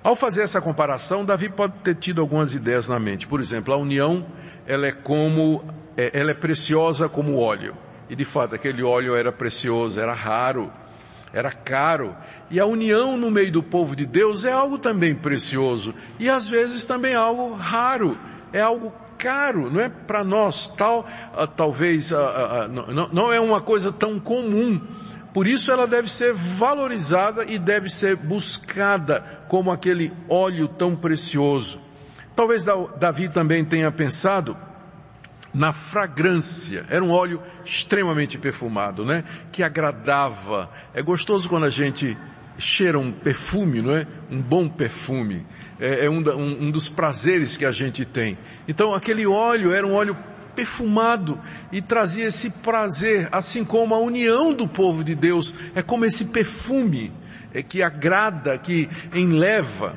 Ao 0.03 0.17
fazer 0.17 0.43
essa 0.43 0.63
comparação, 0.63 1.27
Davi 1.27 1.51
pode 1.51 1.75
ter 1.83 1.95
tido 1.95 2.23
algumas 2.23 2.55
ideias 2.55 2.89
na 2.89 2.99
mente. 2.99 3.27
Por 3.27 3.39
exemplo, 3.39 3.75
a 3.75 3.77
união, 3.77 4.27
ela 4.67 4.87
é 4.87 4.93
como 4.93 5.63
é, 5.97 6.19
ela 6.19 6.31
é 6.31 6.35
preciosa 6.35 7.09
como 7.09 7.39
óleo. 7.39 7.77
E 8.09 8.17
de 8.17 8.25
fato, 8.25 8.55
aquele 8.55 8.83
óleo 8.83 9.15
era 9.15 9.31
precioso, 9.31 10.01
era 10.01 10.13
raro, 10.13 10.73
era 11.33 11.51
caro. 11.53 12.17
E 12.51 12.59
a 12.59 12.67
união 12.67 13.17
no 13.17 13.31
meio 13.31 13.53
do 13.53 13.63
povo 13.63 13.95
de 13.95 14.05
Deus 14.05 14.45
é 14.45 14.53
algo 14.53 14.79
também 14.79 15.15
precioso. 15.15 15.95
E 16.19 16.29
às 16.29 16.49
vezes 16.49 16.85
também 16.85 17.15
algo 17.15 17.55
raro, 17.55 18.19
é 18.53 18.61
algo 18.61 18.93
caro, 19.17 19.71
não 19.71 19.81
é 19.81 19.89
para 19.89 20.25
nós, 20.25 20.69
tal, 20.69 21.07
uh, 21.35 21.47
talvez, 21.47 22.11
uh, 22.11 22.17
uh, 22.17 22.93
não, 22.93 23.09
não 23.13 23.33
é 23.33 23.39
uma 23.39 23.61
coisa 23.61 23.93
tão 23.93 24.19
comum. 24.19 24.81
Por 25.33 25.47
isso 25.47 25.71
ela 25.71 25.87
deve 25.87 26.11
ser 26.11 26.33
valorizada 26.33 27.45
e 27.47 27.59
deve 27.59 27.89
ser 27.89 28.17
buscada 28.17 29.45
como 29.49 29.71
aquele 29.71 30.13
óleo 30.29 30.67
tão 30.67 30.97
precioso. 30.97 31.81
Talvez 32.35 32.65
Davi 32.99 33.29
também 33.29 33.65
tenha 33.65 33.93
pensado 33.93 34.57
na 35.53 35.73
fragrância. 35.73 36.85
Era 36.89 37.05
um 37.05 37.11
óleo 37.11 37.43
extremamente 37.65 38.39
perfumado, 38.39 39.05
né? 39.05 39.25
Que 39.53 39.63
agradava. 39.63 40.71
É 40.95 41.03
gostoso 41.03 41.49
quando 41.49 41.65
a 41.65 41.71
gente 41.71 42.17
cheira 42.59 42.99
um 42.99 43.11
perfume, 43.11 43.81
não 43.83 43.97
é? 43.97 44.07
Um 44.31 44.41
bom 44.41 44.69
perfume. 44.69 45.47
É, 45.79 46.07
é 46.07 46.11
um, 46.11 46.19
um, 46.19 46.65
um 46.65 46.71
dos 46.71 46.89
prazeres 46.89 47.57
que 47.57 47.65
a 47.65 47.73
gente 47.73 48.05
tem. 48.05 48.39
Então 48.69 48.95
aquele 48.95 49.27
óleo 49.27 49.73
era 49.73 49.87
um 49.87 49.95
óleo 49.95 50.17
perfumado 50.55 51.41
e 51.73 51.81
trazia 51.81 52.27
esse 52.27 52.51
prazer, 52.51 53.29
assim 53.33 53.65
como 53.65 53.95
a 53.95 53.99
união 53.99 54.53
do 54.53 54.69
povo 54.69 55.03
de 55.03 55.15
Deus 55.15 55.55
é 55.75 55.83
como 55.83 56.05
esse 56.05 56.27
perfume 56.27 57.13
é 57.53 57.63
que 57.63 57.83
agrada, 57.83 58.59
que 58.59 58.89
enleva. 59.15 59.97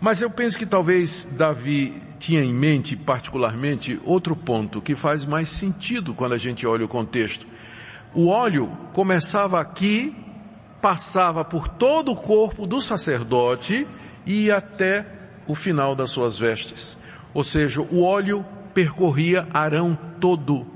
Mas 0.00 0.20
eu 0.20 0.30
penso 0.30 0.58
que 0.58 0.66
talvez 0.66 1.36
Davi 1.36 2.00
tinha 2.18 2.42
em 2.42 2.52
mente 2.52 2.96
particularmente 2.96 4.00
outro 4.04 4.34
ponto 4.34 4.80
que 4.80 4.94
faz 4.94 5.24
mais 5.24 5.48
sentido 5.48 6.14
quando 6.14 6.32
a 6.32 6.38
gente 6.38 6.66
olha 6.66 6.84
o 6.84 6.88
contexto. 6.88 7.46
O 8.14 8.28
óleo 8.28 8.70
começava 8.92 9.60
aqui, 9.60 10.14
passava 10.80 11.44
por 11.44 11.68
todo 11.68 12.12
o 12.12 12.16
corpo 12.16 12.66
do 12.66 12.80
sacerdote 12.80 13.86
e 14.26 14.50
até 14.50 15.06
o 15.46 15.54
final 15.54 15.94
das 15.94 16.10
suas 16.10 16.38
vestes. 16.38 16.98
Ou 17.34 17.44
seja, 17.44 17.80
o 17.80 18.02
óleo 18.02 18.44
percorria 18.74 19.46
Arão 19.52 19.98
todo, 20.20 20.66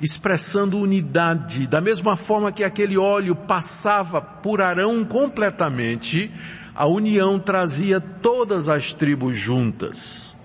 expressando 0.00 0.78
unidade. 0.78 1.66
Da 1.66 1.80
mesma 1.80 2.16
forma 2.16 2.52
que 2.52 2.64
aquele 2.64 2.98
óleo 2.98 3.34
passava 3.34 4.20
por 4.20 4.60
Arão 4.60 5.04
completamente, 5.04 6.30
a 6.74 6.86
união 6.86 7.38
trazia 7.38 8.00
todas 8.00 8.68
as 8.68 8.92
tribos 8.92 9.36
juntas. 9.36 10.35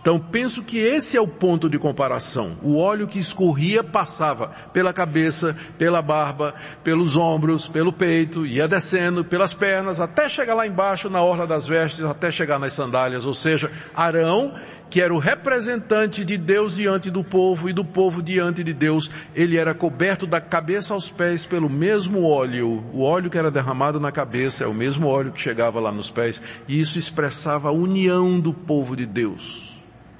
Então 0.00 0.18
penso 0.18 0.62
que 0.62 0.78
esse 0.78 1.16
é 1.16 1.20
o 1.20 1.28
ponto 1.28 1.68
de 1.68 1.78
comparação. 1.78 2.56
O 2.62 2.78
óleo 2.78 3.06
que 3.06 3.18
escorria 3.18 3.84
passava 3.84 4.48
pela 4.72 4.94
cabeça, 4.94 5.54
pela 5.76 6.00
barba, 6.00 6.54
pelos 6.82 7.16
ombros, 7.16 7.68
pelo 7.68 7.92
peito, 7.92 8.46
ia 8.46 8.66
descendo 8.66 9.22
pelas 9.22 9.52
pernas 9.52 10.00
até 10.00 10.26
chegar 10.26 10.54
lá 10.54 10.66
embaixo 10.66 11.10
na 11.10 11.20
orla 11.20 11.46
das 11.46 11.66
vestes, 11.66 12.02
até 12.02 12.30
chegar 12.30 12.58
nas 12.58 12.72
sandálias. 12.72 13.26
Ou 13.26 13.34
seja, 13.34 13.70
Arão, 13.94 14.54
que 14.88 15.02
era 15.02 15.12
o 15.12 15.18
representante 15.18 16.24
de 16.24 16.38
Deus 16.38 16.76
diante 16.76 17.10
do 17.10 17.22
povo 17.22 17.68
e 17.68 17.72
do 17.74 17.84
povo 17.84 18.22
diante 18.22 18.64
de 18.64 18.72
Deus, 18.72 19.10
ele 19.34 19.58
era 19.58 19.74
coberto 19.74 20.26
da 20.26 20.40
cabeça 20.40 20.94
aos 20.94 21.10
pés 21.10 21.44
pelo 21.44 21.68
mesmo 21.68 22.24
óleo. 22.24 22.82
O 22.94 23.02
óleo 23.02 23.28
que 23.28 23.36
era 23.36 23.50
derramado 23.50 24.00
na 24.00 24.10
cabeça 24.10 24.64
é 24.64 24.66
o 24.66 24.72
mesmo 24.72 25.08
óleo 25.08 25.30
que 25.30 25.40
chegava 25.40 25.78
lá 25.78 25.92
nos 25.92 26.08
pés. 26.08 26.40
E 26.66 26.80
isso 26.80 26.98
expressava 26.98 27.68
a 27.68 27.72
união 27.72 28.40
do 28.40 28.54
povo 28.54 28.96
de 28.96 29.04
Deus. 29.04 29.69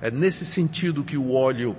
É 0.01 0.11
nesse 0.11 0.45
sentido 0.45 1.05
que 1.05 1.17
o 1.17 1.33
óleo 1.33 1.77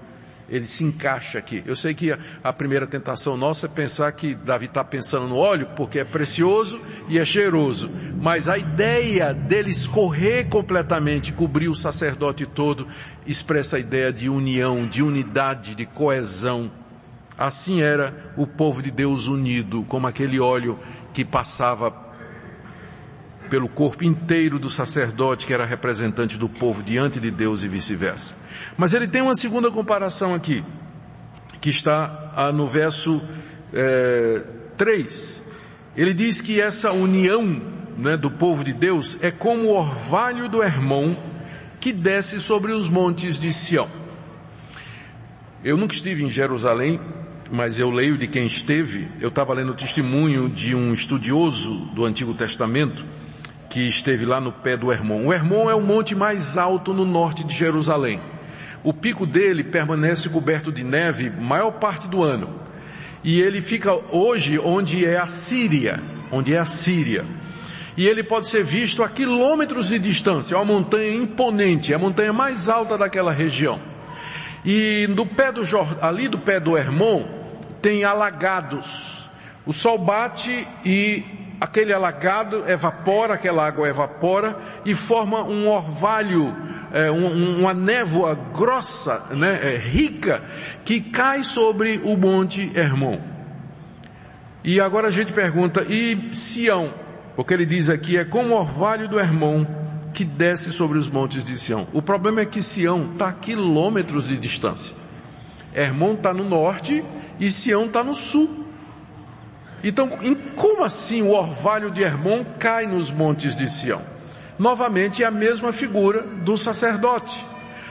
ele 0.51 0.67
se 0.67 0.83
encaixa 0.83 1.39
aqui. 1.39 1.63
Eu 1.65 1.77
sei 1.77 1.93
que 1.93 2.11
a, 2.11 2.19
a 2.43 2.51
primeira 2.51 2.85
tentação 2.85 3.37
nossa 3.37 3.67
é 3.67 3.69
pensar 3.69 4.11
que 4.11 4.35
Davi 4.35 4.65
está 4.65 4.83
pensando 4.83 5.29
no 5.29 5.37
óleo 5.37 5.69
porque 5.77 5.99
é 5.99 6.03
precioso 6.03 6.79
e 7.07 7.17
é 7.17 7.23
cheiroso. 7.23 7.89
Mas 8.21 8.49
a 8.49 8.57
ideia 8.57 9.33
dele 9.33 9.71
escorrer 9.71 10.49
completamente, 10.49 11.31
cobrir 11.31 11.69
o 11.69 11.75
sacerdote 11.75 12.45
todo, 12.45 12.85
expressa 13.25 13.77
a 13.77 13.79
ideia 13.79 14.11
de 14.11 14.27
união, 14.27 14.85
de 14.85 15.01
unidade, 15.01 15.73
de 15.73 15.85
coesão. 15.85 16.69
Assim 17.37 17.81
era 17.81 18.33
o 18.35 18.45
povo 18.45 18.81
de 18.81 18.91
Deus 18.91 19.27
unido, 19.27 19.83
como 19.87 20.05
aquele 20.05 20.37
óleo 20.37 20.77
que 21.13 21.23
passava 21.23 22.10
pelo 23.51 23.67
corpo 23.67 24.05
inteiro 24.05 24.57
do 24.57 24.69
sacerdote 24.69 25.45
que 25.45 25.53
era 25.53 25.65
representante 25.65 26.37
do 26.37 26.47
povo 26.47 26.81
diante 26.81 27.19
de 27.19 27.29
Deus 27.29 27.65
e 27.65 27.67
vice-versa. 27.67 28.33
Mas 28.77 28.93
ele 28.93 29.09
tem 29.09 29.21
uma 29.21 29.35
segunda 29.35 29.69
comparação 29.69 30.33
aqui, 30.33 30.63
que 31.59 31.69
está 31.69 32.31
ah, 32.33 32.53
no 32.53 32.65
verso 32.65 33.21
é, 33.73 34.45
3. 34.77 35.51
Ele 35.97 36.13
diz 36.13 36.41
que 36.41 36.61
essa 36.61 36.93
união 36.93 37.61
né, 37.97 38.15
do 38.15 38.31
povo 38.31 38.63
de 38.63 38.71
Deus 38.71 39.17
é 39.21 39.31
como 39.31 39.65
o 39.65 39.75
orvalho 39.77 40.47
do 40.47 40.63
Hermon 40.63 41.13
que 41.81 41.91
desce 41.91 42.39
sobre 42.39 42.71
os 42.71 42.87
montes 42.87 43.37
de 43.37 43.51
Sião. 43.51 43.89
Eu 45.61 45.75
nunca 45.75 45.93
estive 45.93 46.23
em 46.23 46.29
Jerusalém, 46.29 47.01
mas 47.51 47.77
eu 47.77 47.91
leio 47.91 48.17
de 48.17 48.29
quem 48.29 48.45
esteve. 48.45 49.09
Eu 49.19 49.27
estava 49.27 49.53
lendo 49.53 49.73
o 49.73 49.75
testemunho 49.75 50.47
de 50.47 50.73
um 50.73 50.93
estudioso 50.93 51.93
do 51.93 52.05
Antigo 52.05 52.33
Testamento 52.33 53.03
que 53.71 53.87
esteve 53.87 54.25
lá 54.25 54.41
no 54.41 54.51
pé 54.51 54.75
do 54.75 54.91
Hermon. 54.91 55.25
O 55.25 55.33
Hermon 55.33 55.69
é 55.69 55.73
o 55.73 55.81
monte 55.81 56.13
mais 56.13 56.57
alto 56.57 56.93
no 56.93 57.05
norte 57.05 57.41
de 57.41 57.55
Jerusalém. 57.55 58.19
O 58.83 58.93
pico 58.93 59.25
dele 59.25 59.63
permanece 59.63 60.27
coberto 60.27 60.73
de 60.73 60.83
neve 60.83 61.29
maior 61.29 61.71
parte 61.71 62.05
do 62.09 62.21
ano. 62.21 62.49
E 63.23 63.41
ele 63.41 63.61
fica 63.61 63.93
hoje 64.13 64.59
onde 64.59 65.05
é 65.05 65.17
a 65.17 65.25
Síria, 65.25 66.01
onde 66.29 66.53
é 66.53 66.57
a 66.57 66.65
Síria. 66.65 67.23
E 67.95 68.05
ele 68.05 68.23
pode 68.23 68.47
ser 68.47 68.61
visto 68.61 69.03
a 69.03 69.07
quilômetros 69.07 69.87
de 69.87 69.97
distância, 69.97 70.55
é 70.55 70.57
uma 70.57 70.65
montanha 70.65 71.13
imponente, 71.13 71.93
é 71.93 71.95
a 71.95 71.99
montanha 71.99 72.33
mais 72.33 72.67
alta 72.67 72.97
daquela 72.97 73.31
região. 73.31 73.79
E 74.65 75.07
do 75.07 75.25
pé 75.25 75.49
do 75.49 75.61
ali 76.01 76.27
do 76.27 76.37
pé 76.37 76.59
do 76.59 76.77
Hermon 76.77 77.23
tem 77.81 78.03
alagados. 78.03 79.29
O 79.65 79.71
sol 79.71 79.97
bate 79.97 80.67
e 80.83 81.23
aquele 81.61 81.93
alagado 81.93 82.67
evapora, 82.67 83.35
aquela 83.35 83.67
água 83.67 83.87
evapora 83.87 84.57
e 84.83 84.95
forma 84.95 85.43
um 85.43 85.69
orvalho, 85.69 86.57
é, 86.91 87.11
um, 87.11 87.59
uma 87.59 87.71
névoa 87.71 88.33
grossa, 88.33 89.27
né, 89.35 89.59
é, 89.61 89.77
rica, 89.77 90.43
que 90.83 90.99
cai 90.99 91.43
sobre 91.43 92.01
o 92.03 92.17
monte 92.17 92.71
Hermon. 92.75 93.19
E 94.63 94.81
agora 94.81 95.09
a 95.09 95.11
gente 95.11 95.31
pergunta, 95.33 95.85
e 95.87 96.33
Sião? 96.33 96.91
Porque 97.35 97.53
ele 97.53 97.67
diz 97.67 97.91
aqui, 97.91 98.17
é 98.17 98.25
como 98.25 98.55
o 98.55 98.57
orvalho 98.57 99.07
do 99.07 99.19
Hermon 99.19 99.63
que 100.15 100.25
desce 100.25 100.73
sobre 100.73 100.97
os 100.97 101.07
montes 101.07 101.43
de 101.43 101.55
Sião. 101.55 101.87
O 101.93 102.01
problema 102.01 102.41
é 102.41 102.45
que 102.45 102.61
Sião 102.61 103.11
está 103.13 103.29
a 103.29 103.33
quilômetros 103.33 104.27
de 104.27 104.35
distância. 104.35 104.95
Hermon 105.75 106.15
está 106.15 106.33
no 106.33 106.43
norte 106.43 107.03
e 107.39 107.51
Sião 107.51 107.85
está 107.85 108.03
no 108.03 108.15
sul. 108.15 108.60
Então, 109.83 110.09
como 110.55 110.83
assim 110.83 111.21
o 111.21 111.31
orvalho 111.31 111.89
de 111.89 112.03
Hermon 112.03 112.43
cai 112.59 112.85
nos 112.85 113.11
montes 113.11 113.55
de 113.55 113.67
Sião? 113.67 114.01
Novamente 114.57 115.23
é 115.23 115.25
a 115.25 115.31
mesma 115.31 115.71
figura 115.71 116.21
do 116.21 116.55
sacerdote. 116.55 117.45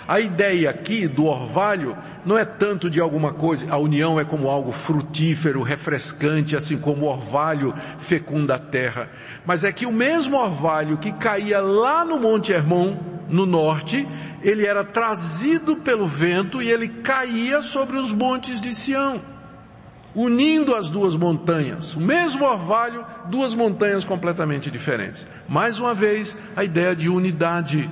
A 0.06 0.18
ideia 0.18 0.70
aqui 0.70 1.06
do 1.06 1.26
orvalho 1.26 1.96
não 2.24 2.36
é 2.36 2.44
tanto 2.44 2.90
de 2.90 3.00
alguma 3.00 3.32
coisa, 3.32 3.72
a 3.72 3.78
união 3.78 4.18
é 4.18 4.24
como 4.24 4.48
algo 4.48 4.72
frutífero, 4.72 5.62
refrescante, 5.62 6.56
assim 6.56 6.78
como 6.78 7.06
o 7.06 7.08
orvalho 7.08 7.72
fecunda 7.98 8.56
a 8.56 8.58
terra. 8.58 9.08
Mas 9.46 9.62
é 9.62 9.72
que 9.72 9.86
o 9.86 9.92
mesmo 9.92 10.36
orvalho 10.36 10.98
que 10.98 11.12
caía 11.12 11.60
lá 11.60 12.04
no 12.04 12.18
Monte 12.18 12.52
Hermon 12.52 12.96
no 13.28 13.46
norte, 13.46 14.06
ele 14.42 14.66
era 14.66 14.82
trazido 14.82 15.76
pelo 15.76 16.06
vento 16.06 16.60
e 16.60 16.68
ele 16.68 16.88
caía 16.88 17.62
sobre 17.62 17.96
os 17.96 18.12
montes 18.12 18.60
de 18.60 18.74
Sião, 18.74 19.20
unindo 20.14 20.74
as 20.74 20.88
duas 20.88 21.14
montanhas. 21.14 21.94
O 21.94 22.00
mesmo 22.00 22.44
orvalho, 22.44 23.04
duas 23.26 23.54
montanhas 23.54 24.04
completamente 24.04 24.70
diferentes. 24.70 25.26
Mais 25.48 25.78
uma 25.78 25.94
vez, 25.94 26.36
a 26.56 26.64
ideia 26.64 26.94
de 26.94 27.08
unidade. 27.08 27.88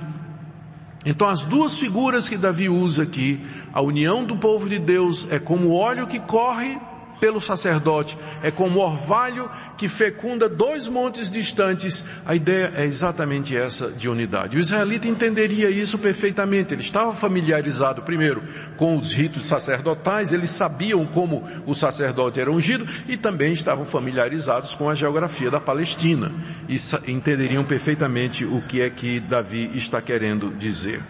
Então, 1.05 1.29
as 1.29 1.41
duas 1.41 1.77
figuras 1.77 2.27
que 2.27 2.37
Davi 2.37 2.67
usa 2.69 3.03
aqui, 3.03 3.39
a 3.73 3.81
união 3.81 4.25
do 4.25 4.37
povo 4.37 4.67
de 4.67 4.79
Deus 4.79 5.27
é 5.31 5.39
como 5.39 5.69
o 5.69 5.75
óleo 5.75 6.07
que 6.07 6.19
corre 6.19 6.77
pelo 7.19 7.39
sacerdote. 7.41 8.17
É 8.41 8.51
como 8.51 8.79
orvalho 8.79 9.49
que 9.77 9.87
fecunda 9.87 10.47
dois 10.47 10.87
montes 10.87 11.29
distantes. 11.29 12.03
A 12.25 12.35
ideia 12.35 12.73
é 12.75 12.85
exatamente 12.85 13.55
essa 13.55 13.89
de 13.91 14.07
unidade. 14.07 14.57
O 14.57 14.59
israelita 14.59 15.07
entenderia 15.07 15.69
isso 15.69 15.97
perfeitamente. 15.97 16.73
Ele 16.73 16.81
estava 16.81 17.11
familiarizado 17.13 18.01
primeiro 18.01 18.41
com 18.77 18.97
os 18.97 19.11
ritos 19.11 19.45
sacerdotais, 19.45 20.33
eles 20.33 20.49
sabiam 20.49 21.05
como 21.05 21.43
o 21.65 21.73
sacerdote 21.73 22.39
era 22.39 22.51
ungido 22.51 22.87
e 23.07 23.17
também 23.17 23.51
estavam 23.51 23.85
familiarizados 23.85 24.75
com 24.75 24.89
a 24.89 24.95
geografia 24.95 25.51
da 25.51 25.59
Palestina 25.59 26.31
e 26.67 26.77
entenderiam 27.11 27.63
perfeitamente 27.63 28.45
o 28.45 28.61
que 28.61 28.81
é 28.81 28.89
que 28.89 29.19
Davi 29.19 29.71
está 29.75 30.01
querendo 30.01 30.51
dizer. 30.51 31.01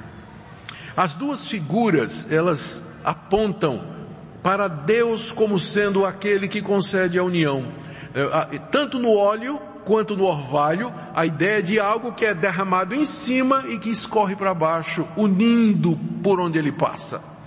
As 0.96 1.14
duas 1.14 1.48
figuras, 1.48 2.30
elas 2.30 2.84
apontam 3.04 3.99
para 4.42 4.68
Deus 4.68 5.32
como 5.32 5.60
sendo 5.60 6.06
aquele 6.06 6.48
que 6.48 6.62
concede 6.62 7.20
a 7.20 7.24
união. 7.24 7.66
É, 8.14 8.60
tanto 8.72 8.98
no 8.98 9.14
óleo 9.14 9.60
quanto 9.86 10.16
no 10.16 10.26
orvalho, 10.26 10.94
a 11.16 11.26
ideia 11.26 11.64
de 11.64 11.80
algo 11.80 12.12
que 12.12 12.26
é 12.26 12.34
derramado 12.34 12.94
em 12.94 13.06
cima 13.06 13.66
e 13.70 13.80
que 13.80 13.90
escorre 13.90 14.36
para 14.36 14.54
baixo, 14.54 15.06
unindo 15.18 15.98
por 16.22 16.40
onde 16.40 16.60
ele 16.60 16.72
passa. 16.72 17.40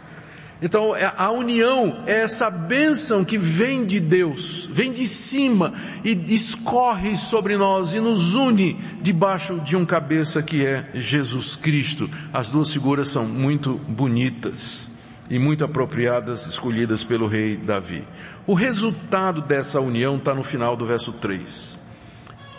Então, 0.60 0.94
é, 0.94 1.12
a 1.16 1.30
união 1.30 2.04
é 2.06 2.20
essa 2.20 2.48
bênção 2.48 3.24
que 3.24 3.36
vem 3.36 3.84
de 3.84 3.98
Deus, 3.98 4.68
vem 4.70 4.92
de 4.92 5.06
cima 5.08 5.72
e 6.04 6.12
escorre 6.34 7.16
sobre 7.16 7.56
nós 7.56 7.94
e 7.94 8.00
nos 8.00 8.34
une 8.34 8.74
debaixo 9.00 9.60
de 9.60 9.76
um 9.76 9.84
cabeça 9.84 10.42
que 10.42 10.64
é 10.64 10.88
Jesus 10.94 11.56
Cristo. 11.56 12.08
As 12.32 12.50
duas 12.50 12.72
figuras 12.72 13.08
são 13.08 13.24
muito 13.24 13.74
bonitas 13.88 14.91
e 15.30 15.38
muito 15.38 15.64
apropriadas, 15.64 16.46
escolhidas 16.46 17.04
pelo 17.04 17.26
rei 17.26 17.56
Davi. 17.56 18.04
O 18.46 18.54
resultado 18.54 19.40
dessa 19.40 19.80
união 19.80 20.16
está 20.16 20.34
no 20.34 20.42
final 20.42 20.76
do 20.76 20.84
verso 20.84 21.12
3. 21.12 21.80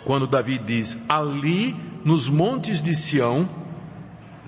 Quando 0.04 0.26
Davi 0.26 0.58
diz, 0.58 1.04
ali 1.08 1.74
nos 2.04 2.28
montes 2.28 2.82
de 2.82 2.94
Sião, 2.94 3.48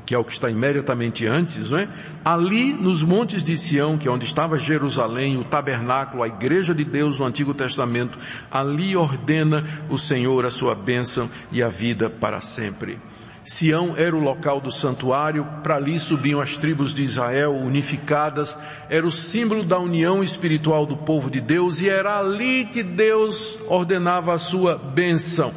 que 0.06 0.14
é 0.14 0.18
o 0.18 0.24
que 0.24 0.30
está 0.30 0.48
imediatamente 0.48 1.26
antes, 1.26 1.70
não 1.70 1.78
é? 1.78 1.88
Ali 2.24 2.72
nos 2.72 3.02
montes 3.02 3.42
de 3.42 3.56
Sião, 3.56 3.98
que 3.98 4.06
é 4.06 4.10
onde 4.10 4.24
estava 4.24 4.56
Jerusalém, 4.56 5.36
o 5.36 5.44
tabernáculo, 5.44 6.22
a 6.22 6.28
igreja 6.28 6.72
de 6.72 6.84
Deus 6.84 7.18
no 7.18 7.26
Antigo 7.26 7.52
Testamento, 7.52 8.16
ali 8.50 8.96
ordena 8.96 9.64
o 9.90 9.98
Senhor 9.98 10.46
a 10.46 10.50
sua 10.50 10.74
bênção 10.74 11.28
e 11.50 11.62
a 11.62 11.68
vida 11.68 12.08
para 12.08 12.40
sempre. 12.40 12.98
Sião 13.46 13.94
era 13.96 14.16
o 14.16 14.18
local 14.18 14.60
do 14.60 14.72
santuário, 14.72 15.46
para 15.62 15.76
ali 15.76 16.00
subiam 16.00 16.40
as 16.40 16.56
tribos 16.56 16.92
de 16.92 17.04
Israel 17.04 17.52
unificadas, 17.52 18.58
era 18.90 19.06
o 19.06 19.12
símbolo 19.12 19.62
da 19.62 19.78
união 19.78 20.20
espiritual 20.20 20.84
do 20.84 20.96
povo 20.96 21.30
de 21.30 21.40
Deus 21.40 21.80
e 21.80 21.88
era 21.88 22.18
ali 22.18 22.64
que 22.64 22.82
Deus 22.82 23.56
ordenava 23.68 24.32
a 24.32 24.38
sua 24.38 24.76
bênção. 24.76 25.52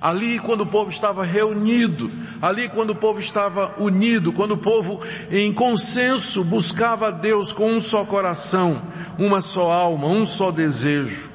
Ali 0.00 0.38
quando 0.38 0.60
o 0.60 0.66
povo 0.66 0.90
estava 0.90 1.24
reunido, 1.24 2.08
ali 2.40 2.68
quando 2.68 2.90
o 2.90 2.94
povo 2.94 3.18
estava 3.18 3.74
unido, 3.78 4.32
quando 4.32 4.52
o 4.52 4.58
povo 4.58 5.00
em 5.28 5.52
consenso 5.52 6.44
buscava 6.44 7.08
a 7.08 7.10
Deus 7.10 7.52
com 7.52 7.72
um 7.72 7.80
só 7.80 8.04
coração, 8.04 8.80
uma 9.18 9.40
só 9.40 9.72
alma, 9.72 10.06
um 10.06 10.24
só 10.24 10.52
desejo. 10.52 11.33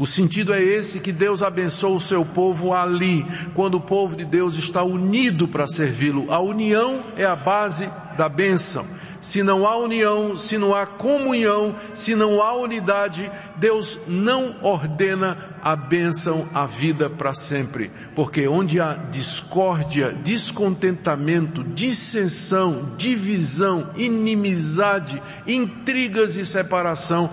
O 0.00 0.06
sentido 0.06 0.54
é 0.54 0.62
esse 0.62 0.98
que 0.98 1.12
Deus 1.12 1.42
abençoa 1.42 1.94
o 1.94 2.00
seu 2.00 2.24
povo 2.24 2.72
ali, 2.72 3.22
quando 3.54 3.74
o 3.74 3.80
povo 3.82 4.16
de 4.16 4.24
Deus 4.24 4.54
está 4.54 4.82
unido 4.82 5.46
para 5.46 5.66
servi-lo. 5.66 6.32
A 6.32 6.40
união 6.40 7.02
é 7.18 7.26
a 7.26 7.36
base 7.36 7.86
da 8.16 8.26
bênção. 8.26 8.86
Se 9.20 9.42
não 9.42 9.66
há 9.66 9.76
união, 9.76 10.38
se 10.38 10.56
não 10.56 10.74
há 10.74 10.86
comunhão, 10.86 11.76
se 11.92 12.14
não 12.14 12.40
há 12.40 12.54
unidade, 12.54 13.30
Deus 13.56 13.98
não 14.08 14.56
ordena 14.62 15.36
a 15.62 15.76
bênção, 15.76 16.48
a 16.54 16.64
vida 16.64 17.10
para 17.10 17.34
sempre. 17.34 17.90
Porque 18.14 18.48
onde 18.48 18.80
há 18.80 18.94
discórdia, 18.94 20.14
descontentamento, 20.14 21.62
dissensão, 21.62 22.92
divisão, 22.96 23.90
inimizade, 23.96 25.22
intrigas 25.46 26.38
e 26.38 26.44
separação, 26.46 27.30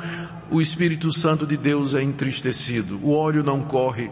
o 0.49 0.61
Espírito 0.61 1.11
Santo 1.11 1.45
de 1.45 1.57
Deus 1.57 1.93
é 1.93 2.01
entristecido, 2.01 2.99
o 3.03 3.13
óleo 3.13 3.43
não 3.43 3.61
corre 3.61 4.09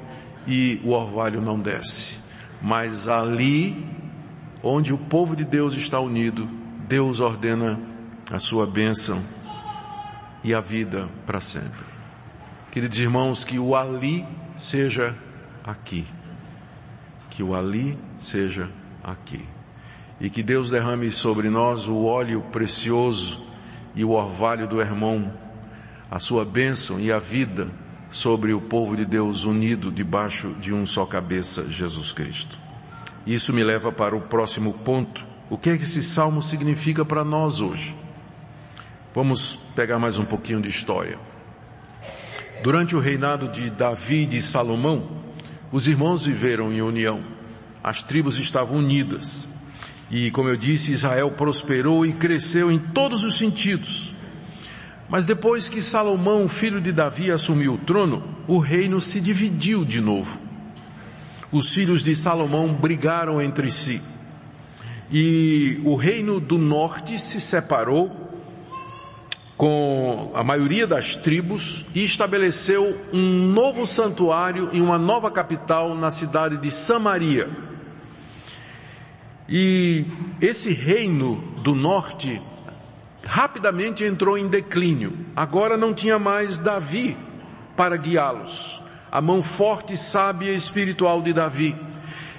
e 0.47 0.81
o 0.83 0.91
orvalho 0.91 1.41
não 1.41 1.59
desce. 1.59 2.19
Mas 2.61 3.07
ali, 3.07 3.85
onde 4.63 4.93
o 4.93 4.97
povo 4.97 5.35
de 5.35 5.45
Deus 5.45 5.75
está 5.75 5.99
unido, 5.99 6.49
Deus 6.87 7.19
ordena 7.19 7.79
a 8.31 8.39
sua 8.39 8.65
bênção 8.65 9.21
e 10.43 10.53
a 10.53 10.59
vida 10.59 11.09
para 11.25 11.39
sempre. 11.39 11.85
Queridos 12.71 12.99
irmãos, 12.99 13.43
que 13.43 13.57
o 13.57 13.75
ali 13.75 14.25
seja 14.55 15.15
aqui. 15.63 16.05
Que 17.29 17.41
o 17.41 17.55
ali 17.55 17.97
seja 18.19 18.69
aqui. 19.03 19.43
E 20.19 20.29
que 20.29 20.43
Deus 20.43 20.69
derrame 20.69 21.11
sobre 21.11 21.49
nós 21.49 21.87
o 21.87 22.03
óleo 22.03 22.41
precioso 22.51 23.45
e 23.95 24.03
o 24.03 24.11
orvalho 24.11 24.67
do 24.67 24.81
irmão 24.81 25.31
a 26.09 26.19
sua 26.19 26.45
bênção 26.45 26.99
e 26.99 27.11
a 27.11 27.19
vida 27.19 27.69
sobre 28.09 28.53
o 28.53 28.61
povo 28.61 28.95
de 28.95 29.05
Deus 29.05 29.43
unido 29.43 29.91
debaixo 29.91 30.55
de 30.55 30.73
um 30.73 30.85
só 30.85 31.05
cabeça, 31.05 31.69
Jesus 31.69 32.11
Cristo. 32.11 32.57
Isso 33.27 33.51
me 33.51 33.63
leva 33.63 33.91
para 33.91 34.15
o 34.15 34.21
próximo 34.21 34.73
ponto. 34.73 35.25
O 35.49 35.57
que 35.57 35.69
é 35.69 35.77
que 35.77 35.83
esse 35.83 36.01
salmo 36.01 36.41
significa 36.41 37.03
para 37.03 37.23
nós 37.23 37.59
hoje? 37.59 37.95
Vamos 39.13 39.55
pegar 39.75 39.99
mais 39.99 40.17
um 40.17 40.25
pouquinho 40.25 40.61
de 40.61 40.69
história. 40.69 41.19
Durante 42.63 42.95
o 42.95 42.99
reinado 42.99 43.47
de 43.49 43.69
Davi 43.69 44.27
e 44.31 44.41
Salomão, 44.41 45.09
os 45.71 45.87
irmãos 45.87 46.25
viveram 46.25 46.71
em 46.71 46.81
união. 46.81 47.21
As 47.83 48.01
tribos 48.01 48.37
estavam 48.39 48.77
unidas. 48.77 49.47
E, 50.09 50.31
como 50.31 50.49
eu 50.49 50.55
disse, 50.55 50.93
Israel 50.93 51.31
prosperou 51.31 52.05
e 52.05 52.13
cresceu 52.13 52.71
em 52.71 52.79
todos 52.79 53.23
os 53.23 53.37
sentidos. 53.37 54.14
Mas 55.07 55.25
depois 55.25 55.69
que 55.69 55.81
Salomão, 55.81 56.47
filho 56.47 56.81
de 56.81 56.91
Davi, 56.91 57.29
assumiu 57.29 57.73
o 57.75 57.77
trono, 57.77 58.23
o 58.47 58.57
reino 58.57 58.99
se 58.99 59.21
dividiu 59.21 59.85
de 59.85 60.01
novo. 60.01 60.39
Os 61.51 61.73
filhos 61.73 62.03
de 62.03 62.15
Salomão 62.15 62.73
brigaram 62.73 63.41
entre 63.41 63.71
si. 63.71 64.01
E 65.11 65.79
o 65.85 65.95
reino 65.95 66.39
do 66.39 66.57
norte 66.57 67.19
se 67.19 67.39
separou 67.39 68.25
com 69.55 70.31
a 70.33 70.43
maioria 70.43 70.85
das 70.85 71.15
tribos 71.15 71.85
e 71.93 72.03
estabeleceu 72.03 72.99
um 73.13 73.53
novo 73.53 73.85
santuário 73.85 74.69
e 74.73 74.81
uma 74.81 74.97
nova 74.97 75.31
capital 75.31 75.95
na 75.95 76.11
cidade 76.11 76.57
de 76.57 76.69
Samaria. 76.71 77.49
E 79.47 80.05
esse 80.41 80.73
reino 80.73 81.35
do 81.61 81.75
norte 81.75 82.41
rapidamente 83.25 84.03
entrou 84.03 84.37
em 84.37 84.47
declínio. 84.47 85.13
Agora 85.35 85.75
não 85.75 85.93
tinha 85.93 86.19
mais 86.19 86.59
Davi 86.59 87.17
para 87.75 87.97
guiá-los. 87.97 88.81
A 89.11 89.19
mão 89.19 89.41
forte, 89.41 89.97
sábia 89.97 90.51
e 90.51 90.55
espiritual 90.55 91.21
de 91.21 91.33
Davi. 91.33 91.75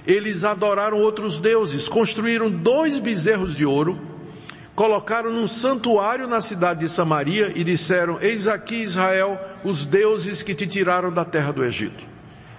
Eles 0.06 0.44
adoraram 0.44 0.98
outros 0.98 1.40
deuses, 1.40 1.88
construíram 1.88 2.48
dois 2.48 2.98
bezerros 3.00 3.56
de 3.56 3.66
ouro, 3.66 4.00
colocaram 4.74 5.32
num 5.32 5.46
santuário 5.46 6.28
na 6.28 6.40
cidade 6.40 6.80
de 6.80 6.88
Samaria 6.88 7.50
e 7.54 7.64
disseram: 7.64 8.18
Eis 8.20 8.46
aqui, 8.46 8.82
Israel, 8.82 9.40
os 9.64 9.84
deuses 9.84 10.42
que 10.42 10.54
te 10.54 10.66
tiraram 10.66 11.12
da 11.12 11.24
terra 11.24 11.52
do 11.52 11.64
Egito. 11.64 12.04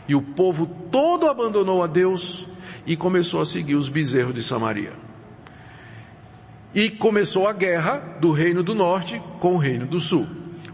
E 0.08 0.16
o 0.16 0.22
povo 0.22 0.66
todo 0.92 1.28
abandonou 1.28 1.82
a 1.82 1.88
Deus 1.88 2.46
e 2.86 2.98
começou 2.98 3.40
a 3.42 3.46
seguir 3.46 3.76
os 3.76 3.88
bezerros 3.88 4.34
de 4.34 4.44
Samaria. 4.44 5.07
E 6.76 6.90
começou 6.90 7.48
a 7.48 7.54
guerra 7.54 8.18
do 8.20 8.32
Reino 8.32 8.62
do 8.62 8.76
Norte 8.76 9.22
com 9.40 9.56
o 9.56 9.58
Reino 9.58 9.86
do 9.86 10.00
Sul. 10.00 10.28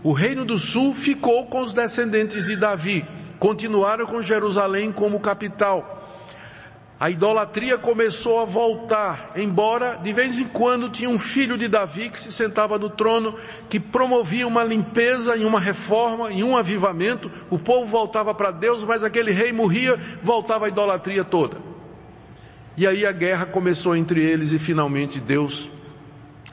O 0.04 0.12
Reino 0.12 0.44
do 0.44 0.58
Sul 0.58 0.94
ficou 0.94 1.46
com 1.46 1.62
os 1.62 1.72
descendentes 1.72 2.46
de 2.48 2.56
Davi, 2.56 3.06
continuaram 3.40 4.06
com 4.06 4.22
Jerusalém 4.22 4.92
como 4.92 5.20
capital. 5.20 5.94
A 7.00 7.10
idolatria 7.10 7.78
começou 7.78 8.40
a 8.40 8.46
voltar, 8.46 9.32
embora 9.36 9.96
de 9.96 10.14
vez 10.14 10.40
em 10.40 10.46
quando 10.46 10.90
tinha 10.90 11.10
um 11.10 11.18
filho 11.18 11.58
de 11.58 11.68
Davi 11.68 12.10
que 12.10 12.20
se 12.20 12.32
sentava 12.32 12.80
no 12.80 12.90
trono, 12.90 13.36
que 13.70 13.80
promovia 13.80 14.48
uma 14.48 14.64
limpeza 14.64 15.36
e 15.36 15.44
uma 15.44 15.60
reforma 15.60 16.32
e 16.32 16.44
um 16.44 16.56
avivamento. 16.56 17.30
O 17.50 17.60
povo 17.60 17.86
voltava 17.86 18.34
para 18.34 18.52
Deus, 18.52 18.84
mas 18.84 19.04
aquele 19.04 19.32
rei 19.32 19.52
morria, 19.52 20.00
voltava 20.22 20.66
a 20.66 20.70
idolatria 20.70 21.24
toda. 21.24 21.58
E 22.76 22.88
aí 22.88 23.06
a 23.06 23.12
guerra 23.12 23.46
começou 23.46 23.96
entre 23.96 24.24
eles 24.24 24.54
e 24.54 24.60
finalmente 24.60 25.20
Deus 25.20 25.70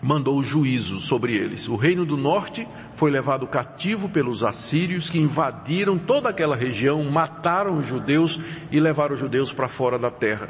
mandou 0.02 0.38
o 0.38 0.42
juízo 0.42 1.00
sobre 1.00 1.36
eles. 1.36 1.68
O 1.68 1.76
reino 1.76 2.04
do 2.04 2.16
norte 2.16 2.66
foi 2.94 3.10
levado 3.10 3.46
cativo 3.46 4.08
pelos 4.08 4.42
assírios 4.42 5.10
que 5.10 5.18
invadiram 5.18 5.98
toda 5.98 6.28
aquela 6.28 6.56
região, 6.56 7.02
mataram 7.04 7.76
os 7.76 7.86
judeus 7.86 8.40
e 8.70 8.80
levaram 8.80 9.14
os 9.14 9.20
judeus 9.20 9.52
para 9.52 9.68
fora 9.68 9.98
da 9.98 10.10
terra. 10.10 10.48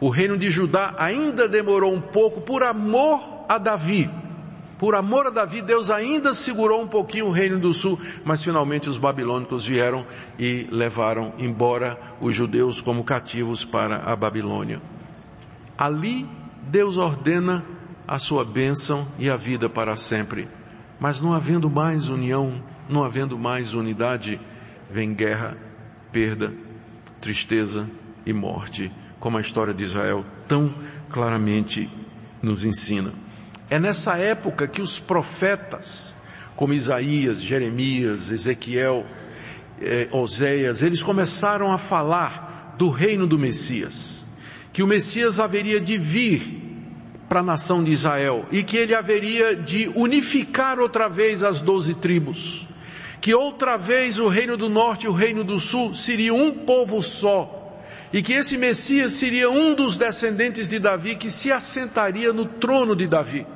O 0.00 0.08
reino 0.08 0.36
de 0.36 0.50
Judá 0.50 0.94
ainda 0.96 1.46
demorou 1.46 1.92
um 1.92 2.00
pouco 2.00 2.40
por 2.40 2.62
amor 2.62 3.44
a 3.48 3.58
Davi. 3.58 4.10
Por 4.78 4.94
amor 4.94 5.26
a 5.26 5.30
Davi, 5.30 5.60
Deus 5.60 5.90
ainda 5.90 6.32
segurou 6.32 6.80
um 6.80 6.88
pouquinho 6.88 7.26
o 7.26 7.30
reino 7.30 7.58
do 7.58 7.74
sul, 7.74 8.00
mas 8.24 8.42
finalmente 8.42 8.88
os 8.88 8.96
babilônicos 8.96 9.66
vieram 9.66 10.06
e 10.38 10.66
levaram 10.70 11.34
embora 11.38 12.00
os 12.18 12.34
judeus 12.34 12.80
como 12.80 13.04
cativos 13.04 13.62
para 13.62 13.98
a 13.98 14.16
Babilônia. 14.16 14.80
Ali 15.76 16.26
Deus 16.62 16.96
ordena 16.96 17.62
a 18.10 18.18
sua 18.18 18.44
bênção 18.44 19.06
e 19.20 19.30
a 19.30 19.36
vida 19.36 19.70
para 19.70 19.94
sempre. 19.94 20.48
Mas 20.98 21.22
não 21.22 21.32
havendo 21.32 21.70
mais 21.70 22.08
união, 22.08 22.60
não 22.88 23.04
havendo 23.04 23.38
mais 23.38 23.72
unidade, 23.72 24.40
vem 24.90 25.14
guerra, 25.14 25.56
perda, 26.10 26.52
tristeza 27.20 27.88
e 28.26 28.32
morte, 28.32 28.90
como 29.20 29.38
a 29.38 29.40
história 29.40 29.72
de 29.72 29.84
Israel 29.84 30.26
tão 30.48 30.74
claramente 31.08 31.88
nos 32.42 32.64
ensina. 32.64 33.12
É 33.70 33.78
nessa 33.78 34.16
época 34.16 34.66
que 34.66 34.82
os 34.82 34.98
profetas, 34.98 36.16
como 36.56 36.74
Isaías, 36.74 37.40
Jeremias, 37.40 38.32
Ezequiel, 38.32 39.06
eh, 39.80 40.08
Oséias, 40.10 40.82
eles 40.82 41.00
começaram 41.00 41.70
a 41.70 41.78
falar 41.78 42.74
do 42.76 42.90
reino 42.90 43.24
do 43.24 43.38
Messias 43.38 44.24
que 44.72 44.82
o 44.82 44.86
Messias 44.86 45.38
haveria 45.38 45.80
de 45.80 45.96
vir 45.96 46.69
para 47.30 47.38
a 47.38 47.44
nação 47.44 47.84
de 47.84 47.92
Israel 47.92 48.44
e 48.50 48.64
que 48.64 48.76
ele 48.76 48.92
haveria 48.92 49.54
de 49.54 49.88
unificar 49.94 50.80
outra 50.80 51.08
vez 51.08 51.44
as 51.44 51.60
doze 51.60 51.94
tribos, 51.94 52.66
que 53.20 53.32
outra 53.32 53.76
vez 53.76 54.18
o 54.18 54.26
reino 54.26 54.56
do 54.56 54.68
norte 54.68 55.06
e 55.06 55.08
o 55.08 55.12
reino 55.12 55.44
do 55.44 55.60
sul 55.60 55.94
seriam 55.94 56.36
um 56.36 56.50
povo 56.50 57.00
só, 57.00 57.78
e 58.12 58.20
que 58.20 58.32
esse 58.32 58.56
Messias 58.56 59.12
seria 59.12 59.48
um 59.48 59.76
dos 59.76 59.96
descendentes 59.96 60.68
de 60.68 60.80
Davi 60.80 61.14
que 61.14 61.30
se 61.30 61.52
assentaria 61.52 62.32
no 62.32 62.46
trono 62.46 62.96
de 62.96 63.06
Davi. 63.06 63.46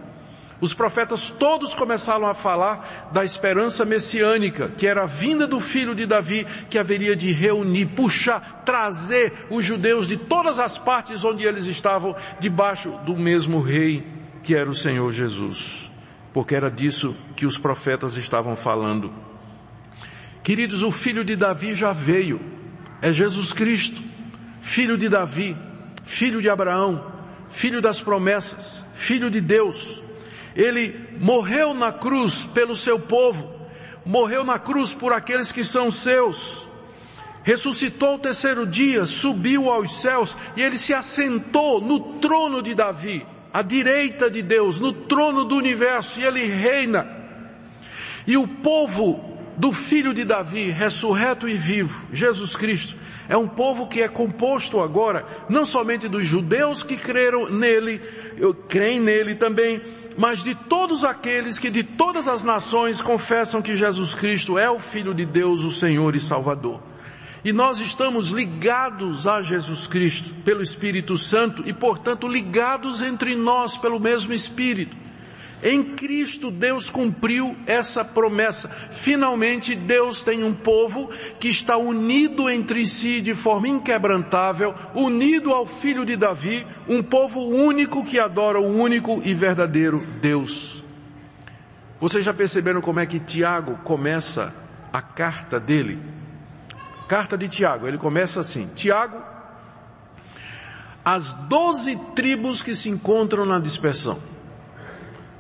Os 0.65 0.73
profetas 0.73 1.29
todos 1.29 1.75
começaram 1.75 2.27
a 2.27 2.33
falar 2.33 3.11
da 3.13 3.23
esperança 3.23 3.85
messiânica, 3.85 4.71
que 4.71 4.87
era 4.87 5.03
a 5.03 5.07
vinda 5.07 5.47
do 5.47 5.61
filho 5.61 5.95
de 5.95 6.07
Davi, 6.07 6.47
que 6.71 6.79
haveria 6.79 7.15
de 7.15 7.31
reunir, 7.33 7.89
puxar, 7.89 8.63
trazer 8.65 9.31
os 9.51 9.63
judeus 9.63 10.07
de 10.07 10.17
todas 10.17 10.59
as 10.59 10.79
partes 10.79 11.23
onde 11.23 11.45
eles 11.45 11.67
estavam, 11.67 12.17
debaixo 12.41 12.89
do 13.05 13.15
mesmo 13.15 13.61
rei, 13.61 14.07
que 14.43 14.55
era 14.55 14.71
o 14.71 14.75
Senhor 14.75 15.13
Jesus. 15.13 15.91
Porque 16.33 16.55
era 16.55 16.71
disso 16.71 17.15
que 17.37 17.45
os 17.45 17.59
profetas 17.59 18.17
estavam 18.17 18.57
falando. 18.57 19.13
Queridos, 20.43 20.81
o 20.81 20.91
filho 20.91 21.27
de 21.27 21.37
Davi 21.37 21.75
já 21.75 21.93
veio. 21.93 22.41
É 23.03 23.13
Jesus 23.13 23.53
Cristo, 23.53 24.01
filho 24.63 24.97
de 24.97 25.11
Davi, 25.11 25.55
filho 26.07 26.41
de 26.41 26.49
Abraão, 26.49 27.13
filho 27.51 27.83
das 27.83 28.01
promessas, 28.01 28.83
filho 28.95 29.31
de 29.31 29.43
Deus 29.43 30.03
ele 30.55 30.95
morreu 31.21 31.75
na 31.75 31.93
cruz 31.93 32.47
pelo 32.47 32.77
seu 32.77 32.99
povo, 32.99 33.53
morreu 34.05 34.45
na 34.45 34.59
cruz 34.59 34.95
por 34.95 35.13
aqueles 35.13 35.51
que 35.51 35.65
são 35.65 35.91
seus, 35.91 36.67
ressuscitou 37.43 38.17
o 38.17 38.19
terceiro 38.19 38.67
dia, 38.67 39.05
subiu 39.05 39.71
aos 39.71 40.01
céus 40.01 40.37
e 40.57 40.63
ele 40.63 40.77
se 40.77 40.95
assentou 40.95 41.81
no 41.81 42.19
trono 42.19 42.63
de 42.63 42.75
Davi, 42.75 43.27
à 43.53 43.63
direita 43.63 44.31
de 44.31 44.43
Deus, 44.43 44.81
no 44.81 44.93
trono 44.93 45.45
do 45.45 45.57
universo, 45.57 46.21
e 46.21 46.25
ele 46.25 46.45
reina. 46.45 47.07
E 48.27 48.37
o 48.37 48.49
povo 48.49 49.33
do 49.57 49.73
filho 49.73 50.13
de 50.13 50.25
Davi, 50.25 50.71
ressurreto 50.71 51.49
e 51.49 51.55
vivo, 51.55 52.09
Jesus 52.13 52.57
Cristo, 52.57 52.97
é 53.29 53.37
um 53.37 53.49
povo 53.49 53.87
que 53.87 54.03
é 54.03 54.09
composto 54.09 54.81
agora 54.81 55.25
não 55.49 55.65
somente 55.65 56.09
dos 56.09 56.27
judeus 56.27 56.83
que 56.83 56.97
creram 56.97 57.49
nele, 57.51 58.01
creem 58.69 59.01
nele 59.01 59.35
também, 59.35 59.81
mas 60.17 60.43
de 60.43 60.55
todos 60.55 61.05
aqueles 61.05 61.59
que 61.59 61.71
de 61.71 61.83
todas 61.83 62.29
as 62.29 62.45
nações 62.45 63.01
confessam 63.01 63.63
que 63.63 63.77
Jesus 63.77 64.15
Cristo 64.15 64.59
é 64.59 64.71
o 64.71 64.79
Filho 64.79 65.15
de 65.15 65.25
Deus, 65.25 65.65
o 65.65 65.71
Senhor 65.71 66.15
e 66.15 66.21
Salvador. 66.21 66.81
E 67.45 67.53
nós 67.53 67.79
estamos 67.79 68.31
ligados 68.31 69.27
a 69.27 69.43
Jesus 69.43 69.87
Cristo 69.87 70.33
pelo 70.45 70.63
Espírito 70.63 71.19
Santo 71.19 71.63
e, 71.67 71.75
portanto, 71.75 72.27
ligados 72.27 73.03
entre 73.03 73.37
nós 73.37 73.77
pelo 73.77 74.01
mesmo 74.01 74.33
Espírito. 74.33 75.04
Em 75.63 75.83
Cristo 75.83 76.51
Deus 76.51 76.91
cumpriu 76.91 77.57
essa 77.67 78.05
promessa. 78.05 78.69
Finalmente 78.69 79.75
Deus 79.75 80.23
tem 80.23 80.45
um 80.45 80.53
povo 80.53 81.11
que 81.41 81.49
está 81.49 81.77
unido 81.77 82.51
entre 82.51 82.87
si 82.87 83.21
de 83.21 83.35
forma 83.35 83.69
inquebrantável, 83.69 84.75
unido 84.95 85.53
ao 85.53 85.67
filho 85.67 86.05
de 86.05 86.17
Davi, 86.17 86.67
um 86.89 87.03
povo 87.03 87.41
único 87.41 88.05
que 88.05 88.19
adora 88.19 88.61
o 88.61 88.67
único 88.67 89.23
e 89.25 89.33
verdadeiro 89.33 89.99
Deus. 90.21 90.83
Vocês 92.01 92.25
já 92.25 92.35
perceberam 92.35 92.83
como 92.83 93.01
é 93.01 93.07
que 93.07 93.19
Tiago 93.19 93.79
começa 93.85 94.55
a 94.93 95.01
carta 95.01 95.59
dele? 95.59 95.99
Carta 97.09 97.39
de 97.39 97.49
Tiago, 97.49 97.87
ele 97.87 97.97
começa 97.97 98.41
assim: 98.41 98.69
Tiago, 98.75 99.23
as 101.05 101.33
doze 101.33 101.97
tribos 102.15 102.63
que 102.63 102.75
se 102.75 102.91
encontram 102.91 103.47
na 103.47 103.59
dispersão. 103.59 104.19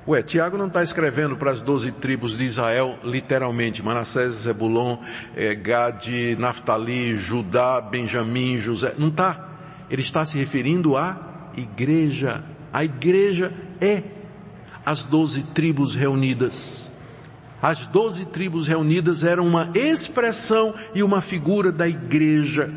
Ué, 0.06 0.22
Tiago 0.22 0.58
não 0.58 0.66
está 0.66 0.82
escrevendo 0.82 1.34
para 1.34 1.50
as 1.50 1.62
doze 1.62 1.90
tribos 1.90 2.36
de 2.36 2.44
Israel, 2.44 2.98
literalmente, 3.02 3.82
Manassés, 3.82 4.34
Zebulon, 4.34 4.98
é, 5.34 5.54
Gad, 5.54 6.06
Naftali, 6.38 7.16
Judá, 7.16 7.80
Benjamim, 7.80 8.58
José. 8.58 8.94
Não 8.98 9.08
está. 9.08 9.48
Ele 9.88 10.02
está 10.02 10.22
se 10.22 10.36
referindo 10.36 10.94
à 10.94 11.50
igreja. 11.56 12.44
A 12.70 12.84
igreja 12.84 13.50
é 13.80 14.02
as 14.84 15.04
doze 15.04 15.42
tribos 15.54 15.94
reunidas. 15.94 16.92
As 17.62 17.86
doze 17.86 18.26
tribos 18.26 18.68
reunidas 18.68 19.24
eram 19.24 19.46
uma 19.46 19.70
expressão 19.74 20.74
e 20.94 21.02
uma 21.02 21.22
figura 21.22 21.72
da 21.72 21.88
igreja. 21.88 22.70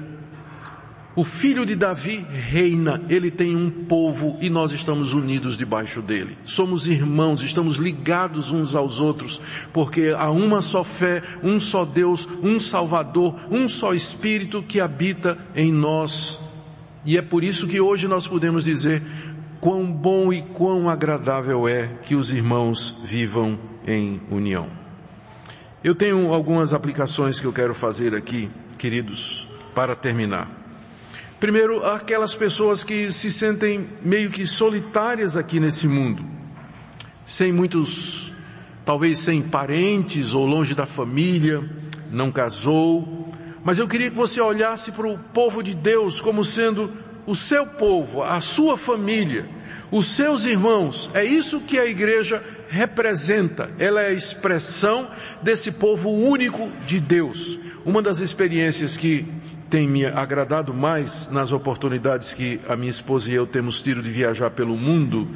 O 1.18 1.24
filho 1.24 1.66
de 1.66 1.76
Davi 1.76 2.24
reina, 2.30 3.02
ele 3.10 3.32
tem 3.32 3.56
um 3.56 3.72
povo 3.72 4.38
e 4.40 4.52
nós 4.52 4.72
estamos 4.72 5.14
unidos 5.14 5.58
debaixo 5.58 6.00
dele. 6.00 6.38
Somos 6.46 6.86
irmãos, 6.86 7.42
estamos 7.42 7.78
ligados 7.78 8.52
uns 8.52 8.76
aos 8.76 9.00
outros, 9.00 9.42
porque 9.74 10.14
há 10.16 10.30
uma 10.30 10.62
só 10.62 10.84
fé, 10.84 11.24
um 11.42 11.60
só 11.60 11.84
Deus, 11.86 12.30
um 12.44 12.60
Salvador, 12.60 13.34
um 13.50 13.68
só 13.68 13.96
Espírito 13.96 14.62
que 14.62 14.80
habita 14.80 15.40
em 15.56 15.72
nós. 15.72 16.40
E 17.04 17.18
é 17.18 17.22
por 17.24 17.44
isso 17.44 17.66
que 17.66 17.82
hoje 17.82 18.08
nós 18.08 18.28
podemos 18.28 18.66
dizer 18.66 19.02
quão 19.60 19.92
bom 19.92 20.32
e 20.32 20.44
quão 20.44 20.88
agradável 20.88 21.68
é 21.68 21.88
que 22.04 22.16
os 22.16 22.32
irmãos 22.32 22.96
vivam 23.04 23.58
em 23.88 24.22
união. 24.30 24.68
Eu 25.84 25.96
tenho 25.96 26.32
algumas 26.32 26.76
aplicações 26.76 27.40
que 27.40 27.48
eu 27.48 27.54
quero 27.54 27.74
fazer 27.74 28.14
aqui, 28.14 28.52
queridos, 28.78 29.48
para 29.74 29.96
terminar. 29.96 30.67
Primeiro, 31.40 31.86
aquelas 31.86 32.34
pessoas 32.34 32.84
que 32.84 33.12
se 33.12 33.32
sentem 33.32 33.88
meio 34.02 34.32
que 34.32 34.48
solitárias 34.48 35.38
aqui 35.38 35.60
nesse 35.60 35.88
mundo, 35.88 36.26
sem 37.28 37.52
muitos, 37.52 38.34
talvez 38.84 39.20
sem 39.20 39.44
parentes 39.44 40.34
ou 40.34 40.48
longe 40.48 40.74
da 40.74 40.88
família, 40.88 41.64
não 42.10 42.32
casou. 42.32 43.32
Mas 43.64 43.78
eu 43.78 43.88
queria 43.88 44.10
que 44.10 44.16
você 44.16 44.42
olhasse 44.42 44.92
para 44.92 45.08
o 45.08 45.20
povo 45.20 45.62
de 45.62 45.76
Deus 45.76 46.20
como 46.20 46.44
sendo 46.44 46.92
o 47.28 47.36
seu 47.36 47.68
povo, 47.68 48.24
a 48.24 48.42
sua 48.42 48.76
família, 48.76 49.48
os 49.92 50.08
seus 50.08 50.44
irmãos. 50.44 51.08
É 51.14 51.24
isso 51.24 51.60
que 51.60 51.78
a 51.78 51.86
igreja 51.86 52.44
representa. 52.68 53.70
Ela 53.78 54.02
é 54.02 54.08
a 54.08 54.14
expressão 54.14 55.08
desse 55.44 55.74
povo 55.74 56.10
único 56.10 56.72
de 56.84 57.00
Deus. 57.00 57.60
Uma 57.86 58.02
das 58.02 58.20
experiências 58.20 58.98
que 58.98 59.24
tem 59.70 59.88
me 59.88 60.06
agradado 60.06 60.74
mais 60.74 61.30
nas 61.30 61.52
oportunidades 61.52 62.34
que 62.34 62.60
a 62.68 62.76
minha 62.76 62.90
esposa 62.90 63.32
e 63.32 63.36
eu 63.36 63.46
temos 63.46 63.82
tido 63.82 64.02
de 64.02 64.10
viajar 64.10 64.50
pelo 64.52 64.78
mundo, 64.78 65.28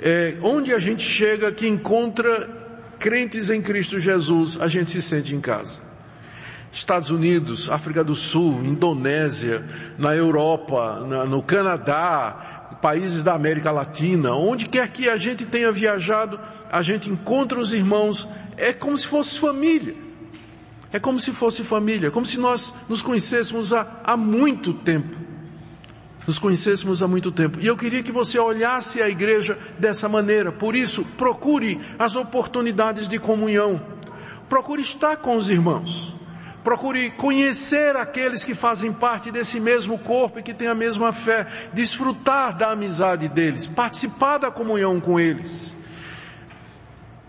é 0.00 0.36
onde 0.42 0.72
a 0.72 0.78
gente 0.78 1.02
chega 1.02 1.50
que 1.50 1.66
encontra 1.66 2.48
crentes 2.98 3.50
em 3.50 3.60
Cristo 3.60 3.98
Jesus, 3.98 4.58
a 4.60 4.66
gente 4.66 4.90
se 4.90 5.02
sente 5.02 5.34
em 5.34 5.40
casa. 5.40 5.80
Estados 6.72 7.10
Unidos, 7.10 7.70
África 7.70 8.02
do 8.02 8.16
Sul, 8.16 8.64
Indonésia, 8.64 9.64
na 9.96 10.14
Europa, 10.14 11.04
na, 11.06 11.24
no 11.24 11.42
Canadá, 11.42 12.76
países 12.82 13.22
da 13.22 13.32
América 13.32 13.70
Latina, 13.70 14.34
onde 14.34 14.68
quer 14.68 14.88
que 14.88 15.08
a 15.08 15.16
gente 15.16 15.46
tenha 15.46 15.70
viajado, 15.70 16.38
a 16.70 16.82
gente 16.82 17.08
encontra 17.08 17.58
os 17.58 17.72
irmãos, 17.72 18.28
é 18.56 18.72
como 18.72 18.98
se 18.98 19.06
fosse 19.06 19.38
família. 19.38 20.03
É 20.94 21.00
como 21.00 21.18
se 21.18 21.32
fosse 21.32 21.64
família, 21.64 22.08
como 22.08 22.24
se 22.24 22.38
nós 22.38 22.72
nos 22.88 23.02
conhecêssemos 23.02 23.74
há, 23.74 23.84
há 24.04 24.16
muito 24.16 24.72
tempo. 24.72 25.16
nos 26.24 26.38
conhecêssemos 26.38 27.02
há 27.02 27.08
muito 27.08 27.32
tempo. 27.32 27.58
E 27.60 27.66
eu 27.66 27.76
queria 27.76 28.00
que 28.00 28.12
você 28.12 28.38
olhasse 28.38 29.02
a 29.02 29.08
igreja 29.08 29.58
dessa 29.76 30.08
maneira. 30.08 30.52
Por 30.52 30.76
isso, 30.76 31.04
procure 31.18 31.80
as 31.98 32.14
oportunidades 32.14 33.08
de 33.08 33.18
comunhão. 33.18 33.82
Procure 34.48 34.82
estar 34.82 35.16
com 35.16 35.34
os 35.34 35.50
irmãos. 35.50 36.14
Procure 36.62 37.10
conhecer 37.10 37.96
aqueles 37.96 38.44
que 38.44 38.54
fazem 38.54 38.92
parte 38.92 39.32
desse 39.32 39.58
mesmo 39.58 39.98
corpo 39.98 40.38
e 40.38 40.44
que 40.44 40.54
têm 40.54 40.68
a 40.68 40.76
mesma 40.76 41.12
fé. 41.12 41.48
Desfrutar 41.72 42.56
da 42.56 42.70
amizade 42.70 43.26
deles. 43.26 43.66
Participar 43.66 44.38
da 44.38 44.48
comunhão 44.48 45.00
com 45.00 45.18
eles. 45.18 45.74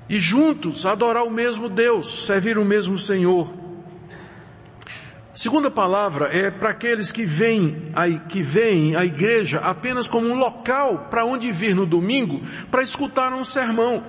E 0.07 0.19
juntos 0.19 0.85
adorar 0.85 1.23
o 1.23 1.31
mesmo 1.31 1.67
Deus, 1.67 2.25
servir 2.25 2.57
o 2.57 2.65
mesmo 2.65 2.97
Senhor. 2.97 3.51
Segunda 5.33 5.69
palavra 5.69 6.27
é 6.27 6.49
para 6.49 6.69
aqueles 6.69 7.11
que 7.11 7.25
veem, 7.25 7.89
a, 7.93 8.07
que 8.09 8.41
veem 8.41 8.95
a 8.95 9.03
igreja 9.03 9.59
apenas 9.59 10.07
como 10.07 10.27
um 10.27 10.37
local 10.37 11.07
para 11.09 11.25
onde 11.25 11.51
vir 11.51 11.75
no 11.75 11.85
domingo 11.85 12.41
para 12.71 12.81
escutar 12.81 13.33
um 13.33 13.43
sermão. 13.43 14.01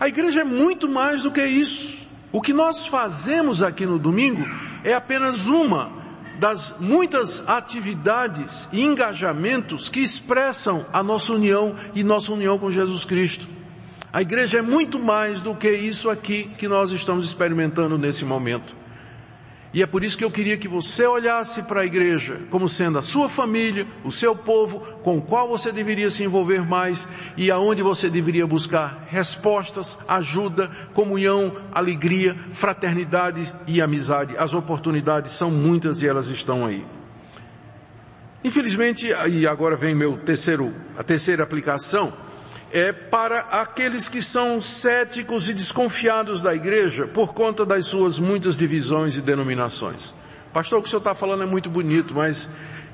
A 0.00 0.08
igreja 0.08 0.40
é 0.40 0.44
muito 0.44 0.88
mais 0.88 1.24
do 1.24 1.30
que 1.30 1.44
isso. 1.44 2.08
O 2.32 2.40
que 2.40 2.54
nós 2.54 2.86
fazemos 2.86 3.62
aqui 3.62 3.84
no 3.84 3.98
domingo 3.98 4.42
é 4.82 4.94
apenas 4.94 5.46
uma 5.46 5.92
das 6.38 6.76
muitas 6.80 7.46
atividades 7.48 8.68
e 8.72 8.80
engajamentos 8.82 9.88
que 9.88 10.00
expressam 10.00 10.86
a 10.92 11.02
nossa 11.02 11.32
união 11.32 11.74
e 11.94 12.02
nossa 12.02 12.32
união 12.32 12.58
com 12.58 12.70
Jesus 12.70 13.04
Cristo. 13.04 13.53
A 14.14 14.22
igreja 14.22 14.58
é 14.60 14.62
muito 14.62 14.96
mais 15.00 15.40
do 15.40 15.56
que 15.56 15.68
isso 15.68 16.08
aqui 16.08 16.44
que 16.56 16.68
nós 16.68 16.92
estamos 16.92 17.24
experimentando 17.24 17.98
nesse 17.98 18.24
momento. 18.24 18.76
E 19.72 19.82
é 19.82 19.86
por 19.86 20.04
isso 20.04 20.16
que 20.16 20.24
eu 20.24 20.30
queria 20.30 20.56
que 20.56 20.68
você 20.68 21.04
olhasse 21.04 21.64
para 21.64 21.80
a 21.80 21.84
igreja 21.84 22.38
como 22.48 22.68
sendo 22.68 22.96
a 22.96 23.02
sua 23.02 23.28
família, 23.28 23.88
o 24.04 24.12
seu 24.12 24.36
povo, 24.36 24.78
com 25.02 25.18
o 25.18 25.20
qual 25.20 25.48
você 25.48 25.72
deveria 25.72 26.12
se 26.12 26.22
envolver 26.22 26.64
mais 26.64 27.08
e 27.36 27.50
aonde 27.50 27.82
você 27.82 28.08
deveria 28.08 28.46
buscar 28.46 29.04
respostas, 29.08 29.98
ajuda, 30.06 30.70
comunhão, 30.94 31.52
alegria, 31.72 32.36
fraternidade 32.52 33.52
e 33.66 33.82
amizade. 33.82 34.36
As 34.36 34.54
oportunidades 34.54 35.32
são 35.32 35.50
muitas 35.50 36.02
e 36.02 36.06
elas 36.06 36.28
estão 36.28 36.64
aí. 36.64 36.86
Infelizmente, 38.44 39.08
e 39.28 39.44
agora 39.44 39.74
vem 39.74 39.92
meu 39.92 40.18
terceiro, 40.18 40.72
a 40.96 41.02
terceira 41.02 41.42
aplicação, 41.42 42.12
é 42.74 42.92
para 42.92 43.38
aqueles 43.38 44.08
que 44.08 44.20
são 44.20 44.60
céticos 44.60 45.48
e 45.48 45.54
desconfiados 45.54 46.42
da 46.42 46.52
igreja 46.52 47.06
por 47.06 47.32
conta 47.32 47.64
das 47.64 47.86
suas 47.86 48.18
muitas 48.18 48.56
divisões 48.56 49.14
e 49.14 49.20
denominações. 49.20 50.12
Pastor, 50.52 50.80
o 50.80 50.82
que 50.82 50.88
o 50.88 50.90
senhor 50.90 50.98
está 50.98 51.14
falando 51.14 51.44
é 51.44 51.46
muito 51.46 51.70
bonito, 51.70 52.12
mas 52.12 52.48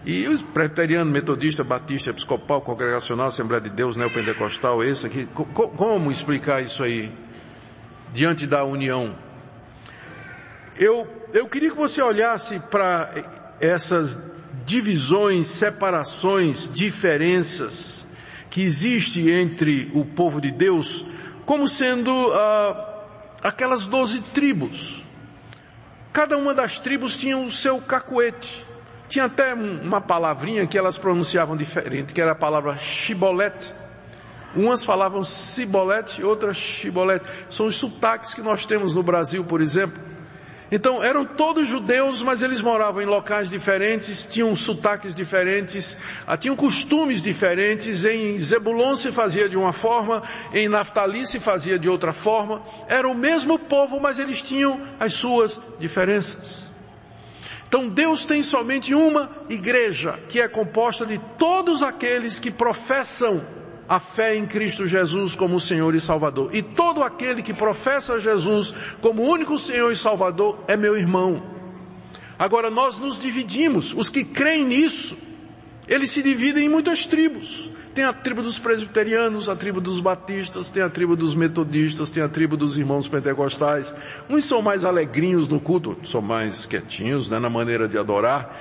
e 0.04 0.28
os 0.28 0.42
presbiteriano, 0.42 1.10
metodista, 1.10 1.64
batista, 1.64 2.10
episcopal, 2.10 2.60
congregacional, 2.60 3.28
Assembleia 3.28 3.62
de 3.62 3.70
Deus, 3.70 3.96
neopentecostal, 3.96 4.84
esse 4.84 5.06
aqui, 5.06 5.26
como 5.54 6.10
explicar 6.10 6.62
isso 6.62 6.82
aí 6.82 7.10
diante 8.12 8.46
da 8.46 8.62
união? 8.64 9.16
Eu, 10.76 11.06
eu 11.32 11.48
queria 11.48 11.70
que 11.70 11.76
você 11.76 12.02
olhasse 12.02 12.60
para 12.70 13.14
essas 13.58 14.30
divisões, 14.66 15.46
separações, 15.46 16.70
diferenças, 16.70 18.09
que 18.50 18.62
existe 18.62 19.30
entre 19.30 19.90
o 19.94 20.04
povo 20.04 20.40
de 20.40 20.50
Deus 20.50 21.06
como 21.46 21.66
sendo 21.66 22.10
ah, 22.32 23.04
aquelas 23.42 23.86
doze 23.86 24.20
tribos. 24.20 25.02
Cada 26.12 26.36
uma 26.36 26.52
das 26.52 26.78
tribos 26.78 27.16
tinha 27.16 27.38
o 27.38 27.50
seu 27.50 27.80
cacuete. 27.80 28.66
Tinha 29.08 29.24
até 29.24 29.54
uma 29.54 30.00
palavrinha 30.00 30.66
que 30.66 30.78
elas 30.78 30.96
pronunciavam 30.98 31.56
diferente, 31.56 32.12
que 32.12 32.20
era 32.20 32.32
a 32.32 32.36
palavra 32.36 32.76
shibolete. 32.76 33.72
Umas 34.54 34.84
falavam 34.84 35.22
cibolete, 35.22 36.22
outras 36.22 36.56
shibolete. 36.56 37.24
São 37.48 37.66
os 37.66 37.76
sotaques 37.76 38.34
que 38.34 38.42
nós 38.42 38.66
temos 38.66 38.94
no 38.94 39.02
Brasil, 39.02 39.44
por 39.44 39.60
exemplo. 39.60 40.09
Então 40.72 41.02
eram 41.02 41.24
todos 41.24 41.66
judeus, 41.66 42.22
mas 42.22 42.42
eles 42.42 42.62
moravam 42.62 43.02
em 43.02 43.06
locais 43.06 43.50
diferentes, 43.50 44.24
tinham 44.26 44.54
sotaques 44.54 45.14
diferentes, 45.14 45.98
ah, 46.26 46.37
tinham 46.37 46.54
costumes 46.54 47.20
diferentes. 47.20 48.04
Em 48.04 48.38
Zebulon 48.38 48.94
se 48.94 49.11
fazia 49.11 49.48
de 49.48 49.56
uma 49.56 49.72
forma, 49.72 50.22
em 50.54 50.68
Naftali 50.68 51.26
se 51.26 51.40
fazia 51.40 51.78
de 51.78 51.88
outra 51.88 52.12
forma. 52.12 52.62
Era 52.88 53.09
o 53.09 53.14
mesmo 53.14 53.59
povo, 53.59 53.98
mas 53.98 54.18
eles 54.18 54.42
tinham 54.42 54.80
as 55.00 55.14
suas 55.14 55.61
diferenças. 55.80 56.70
Então 57.66 57.88
Deus 57.88 58.24
tem 58.24 58.42
somente 58.42 58.94
uma 58.94 59.30
igreja 59.48 60.18
que 60.28 60.40
é 60.40 60.48
composta 60.48 61.04
de 61.04 61.18
todos 61.38 61.83
aqueles 61.83 62.38
que 62.38 62.50
professam 62.50 63.59
a 63.90 63.98
fé 63.98 64.37
em 64.37 64.46
Cristo 64.46 64.87
Jesus 64.87 65.35
como 65.35 65.59
Senhor 65.59 65.96
e 65.96 66.00
Salvador. 66.00 66.55
E 66.55 66.62
todo 66.62 67.03
aquele 67.03 67.42
que 67.42 67.53
professa 67.53 68.20
Jesus 68.20 68.72
como 69.00 69.20
único 69.20 69.59
Senhor 69.59 69.90
e 69.90 69.96
Salvador 69.96 70.61
é 70.68 70.76
meu 70.76 70.96
irmão. 70.96 71.42
Agora 72.38 72.70
nós 72.70 72.96
nos 72.98 73.18
dividimos, 73.18 73.92
os 73.92 74.09
que 74.09 74.24
creem 74.24 74.64
nisso, 74.64 75.18
eles 75.88 76.12
se 76.12 76.22
dividem 76.22 76.66
em 76.66 76.68
muitas 76.68 77.05
tribos. 77.05 77.68
Tem 78.00 78.06
a 78.08 78.14
tribo 78.14 78.40
dos 78.40 78.58
presbiterianos, 78.58 79.46
a 79.46 79.54
tribo 79.54 79.78
dos 79.78 80.00
batistas, 80.00 80.70
tem 80.70 80.82
a 80.82 80.88
tribo 80.88 81.14
dos 81.14 81.34
metodistas, 81.34 82.10
tem 82.10 82.22
a 82.22 82.28
tribo 82.30 82.56
dos 82.56 82.78
irmãos 82.78 83.06
pentecostais. 83.06 83.94
Uns 84.26 84.46
são 84.46 84.62
mais 84.62 84.86
alegrinhos 84.86 85.48
no 85.48 85.60
culto, 85.60 85.94
são 86.02 86.22
mais 86.22 86.64
quietinhos 86.64 87.28
né, 87.28 87.38
na 87.38 87.50
maneira 87.50 87.86
de 87.86 87.98
adorar. 87.98 88.56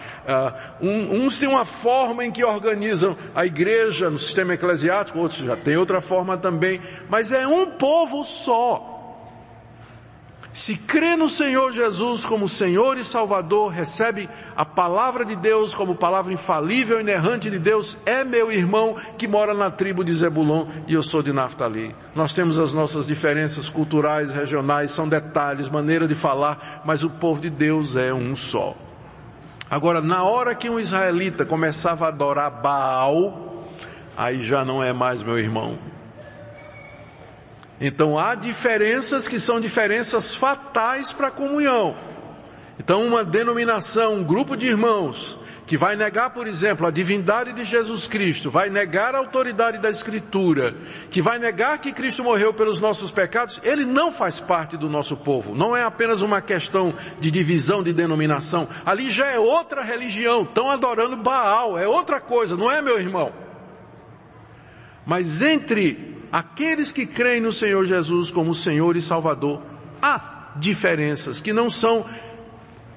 Uh, 0.81 0.85
um, 0.85 1.23
uns 1.23 1.37
têm 1.37 1.47
uma 1.47 1.63
forma 1.63 2.25
em 2.25 2.31
que 2.33 2.43
organizam 2.43 3.15
a 3.33 3.45
igreja 3.45 4.09
no 4.09 4.19
sistema 4.19 4.55
eclesiástico, 4.55 5.17
outros 5.19 5.39
já 5.39 5.55
têm 5.55 5.77
outra 5.77 6.01
forma 6.01 6.37
também. 6.37 6.81
Mas 7.09 7.31
é 7.31 7.47
um 7.47 7.67
povo 7.67 8.25
só. 8.25 8.88
Se 10.51 10.75
crê 10.75 11.15
no 11.15 11.29
Senhor 11.29 11.71
Jesus 11.71 12.25
como 12.25 12.49
Senhor 12.49 12.97
e 12.97 13.03
Salvador, 13.03 13.69
recebe 13.69 14.27
a 14.55 14.65
palavra 14.65 15.23
de 15.23 15.35
Deus 15.35 15.73
como 15.73 15.93
palavra 15.93 16.33
infalível 16.33 16.97
e 16.97 17.01
inerrante 17.01 17.51
de 17.51 17.59
Deus, 17.59 17.95
é 18.03 18.23
meu 18.23 18.51
irmão 18.51 18.95
que 19.15 19.27
mora 19.27 19.53
na 19.53 19.69
tribo 19.69 20.03
de 20.03 20.13
Zebulon 20.13 20.65
e 20.87 20.93
eu 20.95 21.03
sou 21.03 21.21
de 21.21 21.31
Naftali. 21.31 21.95
Nós 22.15 22.33
temos 22.33 22.59
as 22.59 22.73
nossas 22.73 23.05
diferenças 23.05 23.69
culturais, 23.69 24.31
regionais, 24.31 24.89
são 24.89 25.07
detalhes, 25.07 25.69
maneira 25.69 26.07
de 26.07 26.15
falar, 26.15 26.81
mas 26.83 27.03
o 27.03 27.11
povo 27.11 27.39
de 27.39 27.51
Deus 27.51 27.95
é 27.95 28.11
um 28.11 28.33
só. 28.33 28.75
Agora, 29.69 30.01
na 30.01 30.23
hora 30.23 30.55
que 30.55 30.67
um 30.67 30.79
israelita 30.79 31.45
começava 31.45 32.05
a 32.05 32.07
adorar 32.07 32.49
Baal, 32.49 33.67
aí 34.17 34.41
já 34.41 34.65
não 34.65 34.81
é 34.81 34.91
mais 34.91 35.21
meu 35.21 35.37
irmão. 35.37 35.77
Então 37.79 38.19
há 38.19 38.35
diferenças 38.35 39.27
que 39.27 39.39
são 39.39 39.59
diferenças 39.59 40.35
fatais 40.35 41.13
para 41.13 41.27
a 41.27 41.31
comunhão. 41.31 41.95
Então 42.77 43.05
uma 43.05 43.23
denominação, 43.23 44.15
um 44.15 44.23
grupo 44.23 44.55
de 44.55 44.67
irmãos 44.67 45.39
que 45.69 45.77
vai 45.77 45.95
negar, 45.95 46.31
por 46.31 46.47
exemplo, 46.47 46.87
a 46.87 46.89
divindade 46.89 47.53
de 47.53 47.63
Jesus 47.63 48.07
Cristo, 48.07 48.49
vai 48.49 48.71
negar 48.71 49.13
a 49.13 49.19
autoridade 49.19 49.77
da 49.77 49.87
Escritura, 49.87 50.75
que 51.11 51.21
vai 51.21 51.37
negar 51.37 51.77
que 51.77 51.91
Cristo 51.91 52.23
morreu 52.23 52.51
pelos 52.51 52.81
nossos 52.81 53.11
pecados, 53.11 53.61
ele 53.61 53.85
não 53.85 54.11
faz 54.11 54.39
parte 54.39 54.75
do 54.75 54.89
nosso 54.89 55.15
povo. 55.15 55.53
Não 55.53 55.77
é 55.77 55.83
apenas 55.83 56.21
uma 56.21 56.41
questão 56.41 56.91
de 57.19 57.29
divisão 57.29 57.83
de 57.83 57.93
denominação. 57.93 58.67
Ali 58.83 59.11
já 59.11 59.27
é 59.27 59.37
outra 59.37 59.83
religião. 59.83 60.41
Estão 60.41 60.71
adorando 60.71 61.15
Baal, 61.15 61.77
é 61.77 61.87
outra 61.87 62.19
coisa, 62.19 62.57
não 62.57 62.71
é, 62.71 62.81
meu 62.81 62.99
irmão? 62.99 63.31
Mas 65.05 65.39
entre 65.39 66.18
aqueles 66.31 66.91
que 66.91 67.05
creem 67.05 67.41
no 67.41 67.51
Senhor 67.51 67.85
Jesus 67.85 68.31
como 68.31 68.53
Senhor 68.53 68.95
e 68.95 69.01
Salvador, 69.01 69.61
há 70.01 70.51
diferenças 70.55 71.41
que 71.41 71.53
não 71.53 71.69
são 71.69 72.05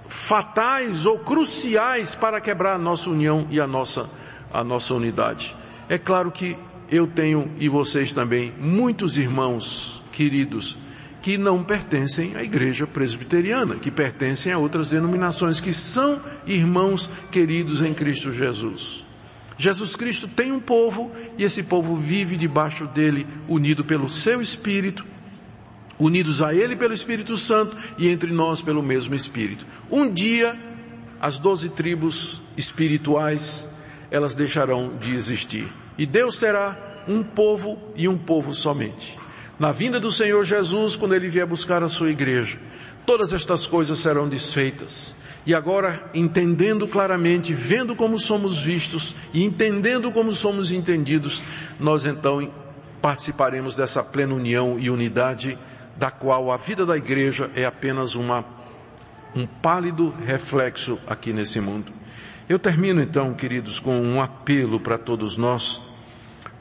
fatais 0.09 1.07
ou 1.07 1.19
cruciais 1.19 2.15
para 2.15 2.41
quebrar 2.41 2.75
a 2.75 2.79
nossa 2.79 3.11
união 3.11 3.47
e 3.51 3.61
a 3.61 3.67
nossa, 3.67 4.09
a 4.53 4.63
nossa 4.63 4.95
unidade. 4.95 5.57
É 5.89 5.99
claro 5.99 6.31
que 6.31 6.57
eu 6.91 7.07
tenho 7.07 7.51
e 7.59 7.69
vocês 7.69 8.13
também 8.13 8.53
muitos 8.59 9.17
irmãos 9.17 10.03
queridos 10.13 10.77
que 11.23 11.39
não 11.39 11.63
pertencem 11.63 12.37
à 12.37 12.43
igreja 12.43 12.87
presbiteriana, 12.87 13.77
que 13.77 13.91
pertencem 13.91 14.53
a 14.53 14.59
outras 14.59 14.91
denominações, 14.91 15.61
que 15.61 15.73
são 15.73 16.21
irmãos 16.47 17.09
queridos 17.31 17.81
em 17.81 17.95
Cristo 17.95 18.33
Jesus. 18.33 19.02
Jesus 19.63 19.95
Cristo 19.95 20.27
tem 20.27 20.51
um 20.51 20.59
povo 20.59 21.13
e 21.39 21.45
esse 21.45 21.63
povo 21.63 21.95
vive 21.95 22.37
debaixo 22.37 22.85
dele, 22.85 23.25
unido 23.47 23.85
pelo 23.85 24.11
seu 24.11 24.43
Espírito, 24.43 25.07
unidos 25.97 26.43
a 26.43 26.53
ele 26.53 26.75
pelo 26.75 26.93
Espírito 26.93 27.37
Santo 27.37 27.77
e 27.97 28.09
entre 28.09 28.33
nós 28.33 28.61
pelo 28.61 28.83
mesmo 28.83 29.15
Espírito. 29.15 29.65
Um 29.89 30.13
dia, 30.13 30.59
as 31.21 31.39
doze 31.39 31.69
tribos 31.69 32.43
espirituais, 32.57 33.69
elas 34.11 34.35
deixarão 34.35 34.97
de 34.97 35.15
existir. 35.15 35.69
E 35.97 36.07
Deus 36.07 36.39
terá 36.39 37.05
um 37.07 37.23
povo 37.23 37.81
e 37.95 38.09
um 38.09 38.19
povo 38.19 38.53
somente. 38.53 39.17
Na 39.61 39.71
vinda 39.71 40.01
do 40.01 40.11
Senhor 40.11 40.45
Jesus, 40.45 40.97
quando 40.97 41.15
ele 41.15 41.29
vier 41.29 41.47
buscar 41.47 41.85
a 41.85 41.89
sua 41.89 42.11
igreja, 42.11 42.59
todas 43.07 43.33
estas 43.33 43.65
coisas 43.65 44.01
serão 44.01 44.29
desfeitas 44.29 45.15
E 45.45 45.55
agora, 45.55 46.09
entendendo 46.15 46.87
claramente, 46.87 47.53
vendo 47.53 47.97
como 47.97 48.19
somos 48.19 48.59
vistos 48.61 49.17
e 49.35 49.43
entendendo 49.43 50.13
como 50.13 50.33
somos 50.33 50.71
entendidos, 50.71 51.43
nós 51.81 52.05
então 52.05 52.49
participaremos 53.01 53.77
dessa 53.77 54.05
plena 54.05 54.35
união 54.35 54.79
e 54.79 54.89
unidade 54.89 55.59
da 55.97 56.11
qual 56.11 56.53
a 56.53 56.57
vida 56.57 56.87
da 56.87 56.97
igreja 56.97 57.51
é 57.57 57.65
apenas 57.65 58.15
uma, 58.15 58.45
um 59.35 59.45
pálido 59.45 60.15
reflexo 60.25 60.99
aqui 61.07 61.33
nesse 61.33 61.61
mundo. 61.61 61.93
Eu 62.49 62.59
termino 62.59 63.01
então, 63.01 63.35
queridos, 63.35 63.81
com 63.81 64.01
um 64.01 64.23
apelo 64.23 64.79
para 64.79 64.97
todos 64.97 65.37
nós, 65.37 65.83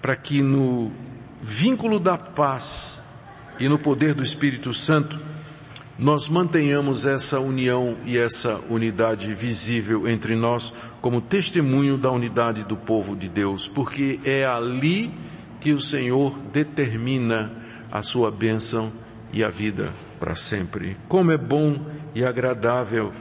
para 0.02 0.16
que 0.16 0.42
no 0.42 0.92
vínculo 1.40 2.00
da 2.00 2.18
paz 2.18 3.04
e 3.60 3.68
no 3.70 3.78
poder 3.78 4.16
do 4.16 4.24
Espírito 4.24 4.74
Santo, 4.74 5.20
nós 6.00 6.28
mantenhamos 6.28 7.06
essa 7.06 7.40
união 7.40 7.96
e 8.06 8.18
essa 8.18 8.60
unidade 8.70 9.34
visível 9.34 10.08
entre 10.08 10.36
nós 10.36 10.74
como 11.02 11.22
testemunho 11.22 11.98
da 11.98 12.12
unidade 12.12 12.64
do 12.64 12.76
povo 12.76 13.16
de 13.16 13.30
Deus, 13.30 13.68
porque 13.68 14.20
é 14.24 14.46
ali 14.46 15.12
que 15.60 15.74
o 15.74 15.80
Senhor 15.80 16.38
determina 16.52 17.52
a 17.92 18.02
sua 18.02 18.32
bênção 18.32 18.92
e 19.32 19.44
a 19.44 19.50
vida 19.50 19.94
para 20.20 20.36
sempre. 20.36 20.98
Como 21.08 21.32
é 21.32 21.38
bom 21.38 21.80
e 22.16 22.24
agradável 22.24 23.12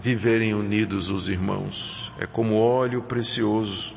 viverem 0.00 0.54
unidos 0.54 1.08
os 1.10 1.28
irmãos. 1.28 2.12
É 2.18 2.26
como 2.26 2.56
óleo 2.56 3.02
precioso 3.02 3.94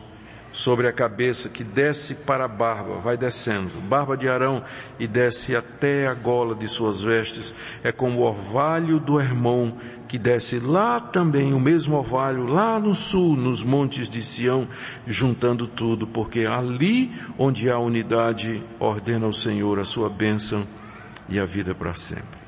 sobre 0.51 0.88
a 0.88 0.91
cabeça 0.91 1.49
que 1.49 1.63
desce 1.63 2.15
para 2.15 2.45
a 2.45 2.47
barba, 2.47 2.95
vai 2.95 3.15
descendo, 3.15 3.79
barba 3.81 4.17
de 4.17 4.27
Arão 4.27 4.63
e 4.99 5.07
desce 5.07 5.55
até 5.55 6.07
a 6.07 6.13
gola 6.13 6.55
de 6.55 6.67
suas 6.67 7.03
vestes. 7.03 7.53
É 7.83 7.91
como 7.91 8.19
o 8.19 8.23
orvalho 8.23 8.99
do 8.99 9.19
Hermon 9.19 9.73
que 10.07 10.17
desce 10.17 10.59
lá 10.59 10.99
também, 10.99 11.53
o 11.53 11.59
mesmo 11.59 11.95
orvalho, 11.95 12.47
lá 12.47 12.79
no 12.79 12.95
sul, 12.95 13.35
nos 13.35 13.62
montes 13.62 14.09
de 14.09 14.23
Sião, 14.23 14.67
juntando 15.05 15.67
tudo, 15.67 16.07
porque 16.07 16.47
ali 16.47 17.13
onde 17.38 17.69
há 17.69 17.77
unidade, 17.77 18.63
ordena 18.79 19.27
o 19.27 19.33
Senhor 19.33 19.77
a 19.77 19.85
sua 19.85 20.09
bênção 20.09 20.65
e 21.29 21.39
a 21.39 21.45
vida 21.45 21.75
para 21.75 21.93
sempre. 21.93 22.39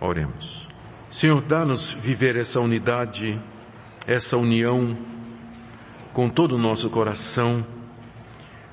Oremos. 0.00 0.66
Senhor, 1.10 1.42
dá-nos 1.42 1.90
viver 1.90 2.36
essa 2.36 2.58
unidade, 2.58 3.38
essa 4.06 4.38
união 4.38 4.96
com 6.12 6.28
todo 6.28 6.56
o 6.56 6.58
nosso 6.58 6.90
coração. 6.90 7.64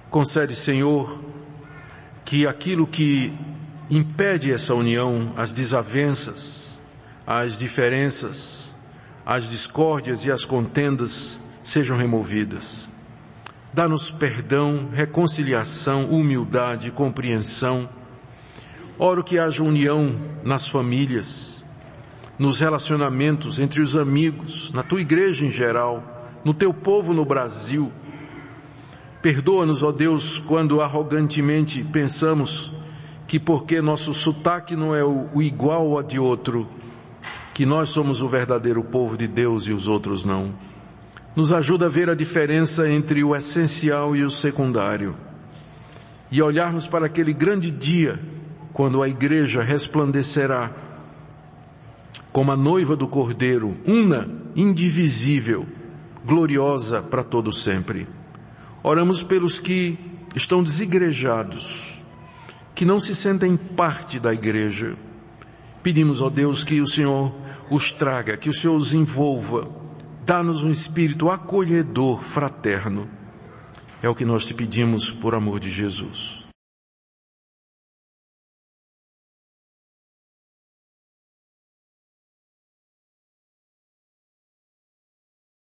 Concede, 0.09 0.55
Senhor, 0.55 1.23
que 2.25 2.45
aquilo 2.47 2.87
que 2.87 3.33
impede 3.89 4.51
essa 4.51 4.73
união, 4.73 5.33
as 5.35 5.53
desavenças, 5.53 6.77
as 7.25 7.57
diferenças, 7.57 8.73
as 9.25 9.49
discórdias 9.49 10.25
e 10.25 10.31
as 10.31 10.45
contendas 10.45 11.39
sejam 11.63 11.97
removidas. 11.97 12.87
Dá-nos 13.73 14.09
perdão, 14.09 14.89
reconciliação, 14.91 16.05
humildade, 16.05 16.91
compreensão 16.91 17.89
Oro 19.01 19.23
que 19.23 19.39
haja 19.39 19.63
união 19.63 20.13
nas 20.43 20.67
famílias, 20.67 21.63
nos 22.37 22.59
relacionamentos 22.59 23.57
entre 23.57 23.81
os 23.81 23.95
amigos, 23.95 24.73
na 24.73 24.83
tua 24.83 24.99
igreja 24.99 25.45
em 25.45 25.49
geral, 25.49 26.18
no 26.43 26.53
teu 26.53 26.73
povo 26.73 27.13
no 27.13 27.25
Brasil. 27.25 27.91
Perdoa-nos, 29.21 29.83
ó 29.83 29.91
Deus, 29.91 30.39
quando 30.39 30.81
arrogantemente 30.81 31.83
pensamos 31.83 32.71
que 33.27 33.39
porque 33.39 33.81
nosso 33.81 34.13
sotaque 34.13 34.75
não 34.75 34.95
é 34.95 35.03
o, 35.03 35.41
igual 35.41 35.97
ao 35.97 36.03
de 36.03 36.17
outro, 36.17 36.67
que 37.53 37.65
nós 37.65 37.89
somos 37.89 38.21
o 38.21 38.27
verdadeiro 38.27 38.83
povo 38.83 39.17
de 39.17 39.27
Deus 39.27 39.67
e 39.67 39.71
os 39.71 39.87
outros 39.87 40.25
não. 40.25 40.53
Nos 41.35 41.53
ajuda 41.53 41.85
a 41.85 41.89
ver 41.89 42.09
a 42.09 42.15
diferença 42.15 42.89
entre 42.89 43.23
o 43.23 43.35
essencial 43.35 44.15
e 44.15 44.23
o 44.23 44.29
secundário 44.29 45.15
e 46.31 46.41
olharmos 46.41 46.87
para 46.87 47.07
aquele 47.07 47.33
grande 47.33 47.71
dia 47.71 48.19
quando 48.71 49.01
a 49.01 49.09
igreja 49.09 49.63
resplandecerá 49.63 50.71
como 52.31 52.51
a 52.51 52.57
noiva 52.57 52.95
do 52.95 53.07
Cordeiro, 53.07 53.75
una, 53.85 54.29
indivisível, 54.55 55.67
gloriosa 56.29 57.01
para 57.01 57.23
todo 57.23 57.51
sempre. 57.51 58.07
Oramos 58.83 59.23
pelos 59.23 59.59
que 59.59 59.97
estão 60.35 60.61
desigrejados, 60.61 61.99
que 62.75 62.85
não 62.85 62.99
se 62.99 63.15
sentem 63.15 63.57
parte 63.57 64.19
da 64.19 64.31
igreja. 64.31 64.95
Pedimos, 65.81 66.21
ó 66.21 66.29
Deus, 66.29 66.63
que 66.63 66.79
o 66.79 66.87
Senhor 66.87 67.33
os 67.71 67.91
traga, 67.91 68.37
que 68.37 68.47
o 68.47 68.53
Senhor 68.53 68.75
os 68.75 68.93
envolva, 68.93 69.67
dá-nos 70.23 70.63
um 70.63 70.69
espírito 70.69 71.31
acolhedor, 71.31 72.21
fraterno. 72.21 73.09
É 74.01 74.07
o 74.07 74.13
que 74.13 74.23
nós 74.23 74.45
te 74.45 74.53
pedimos 74.53 75.11
por 75.11 75.33
amor 75.33 75.59
de 75.59 75.69
Jesus. 75.71 76.38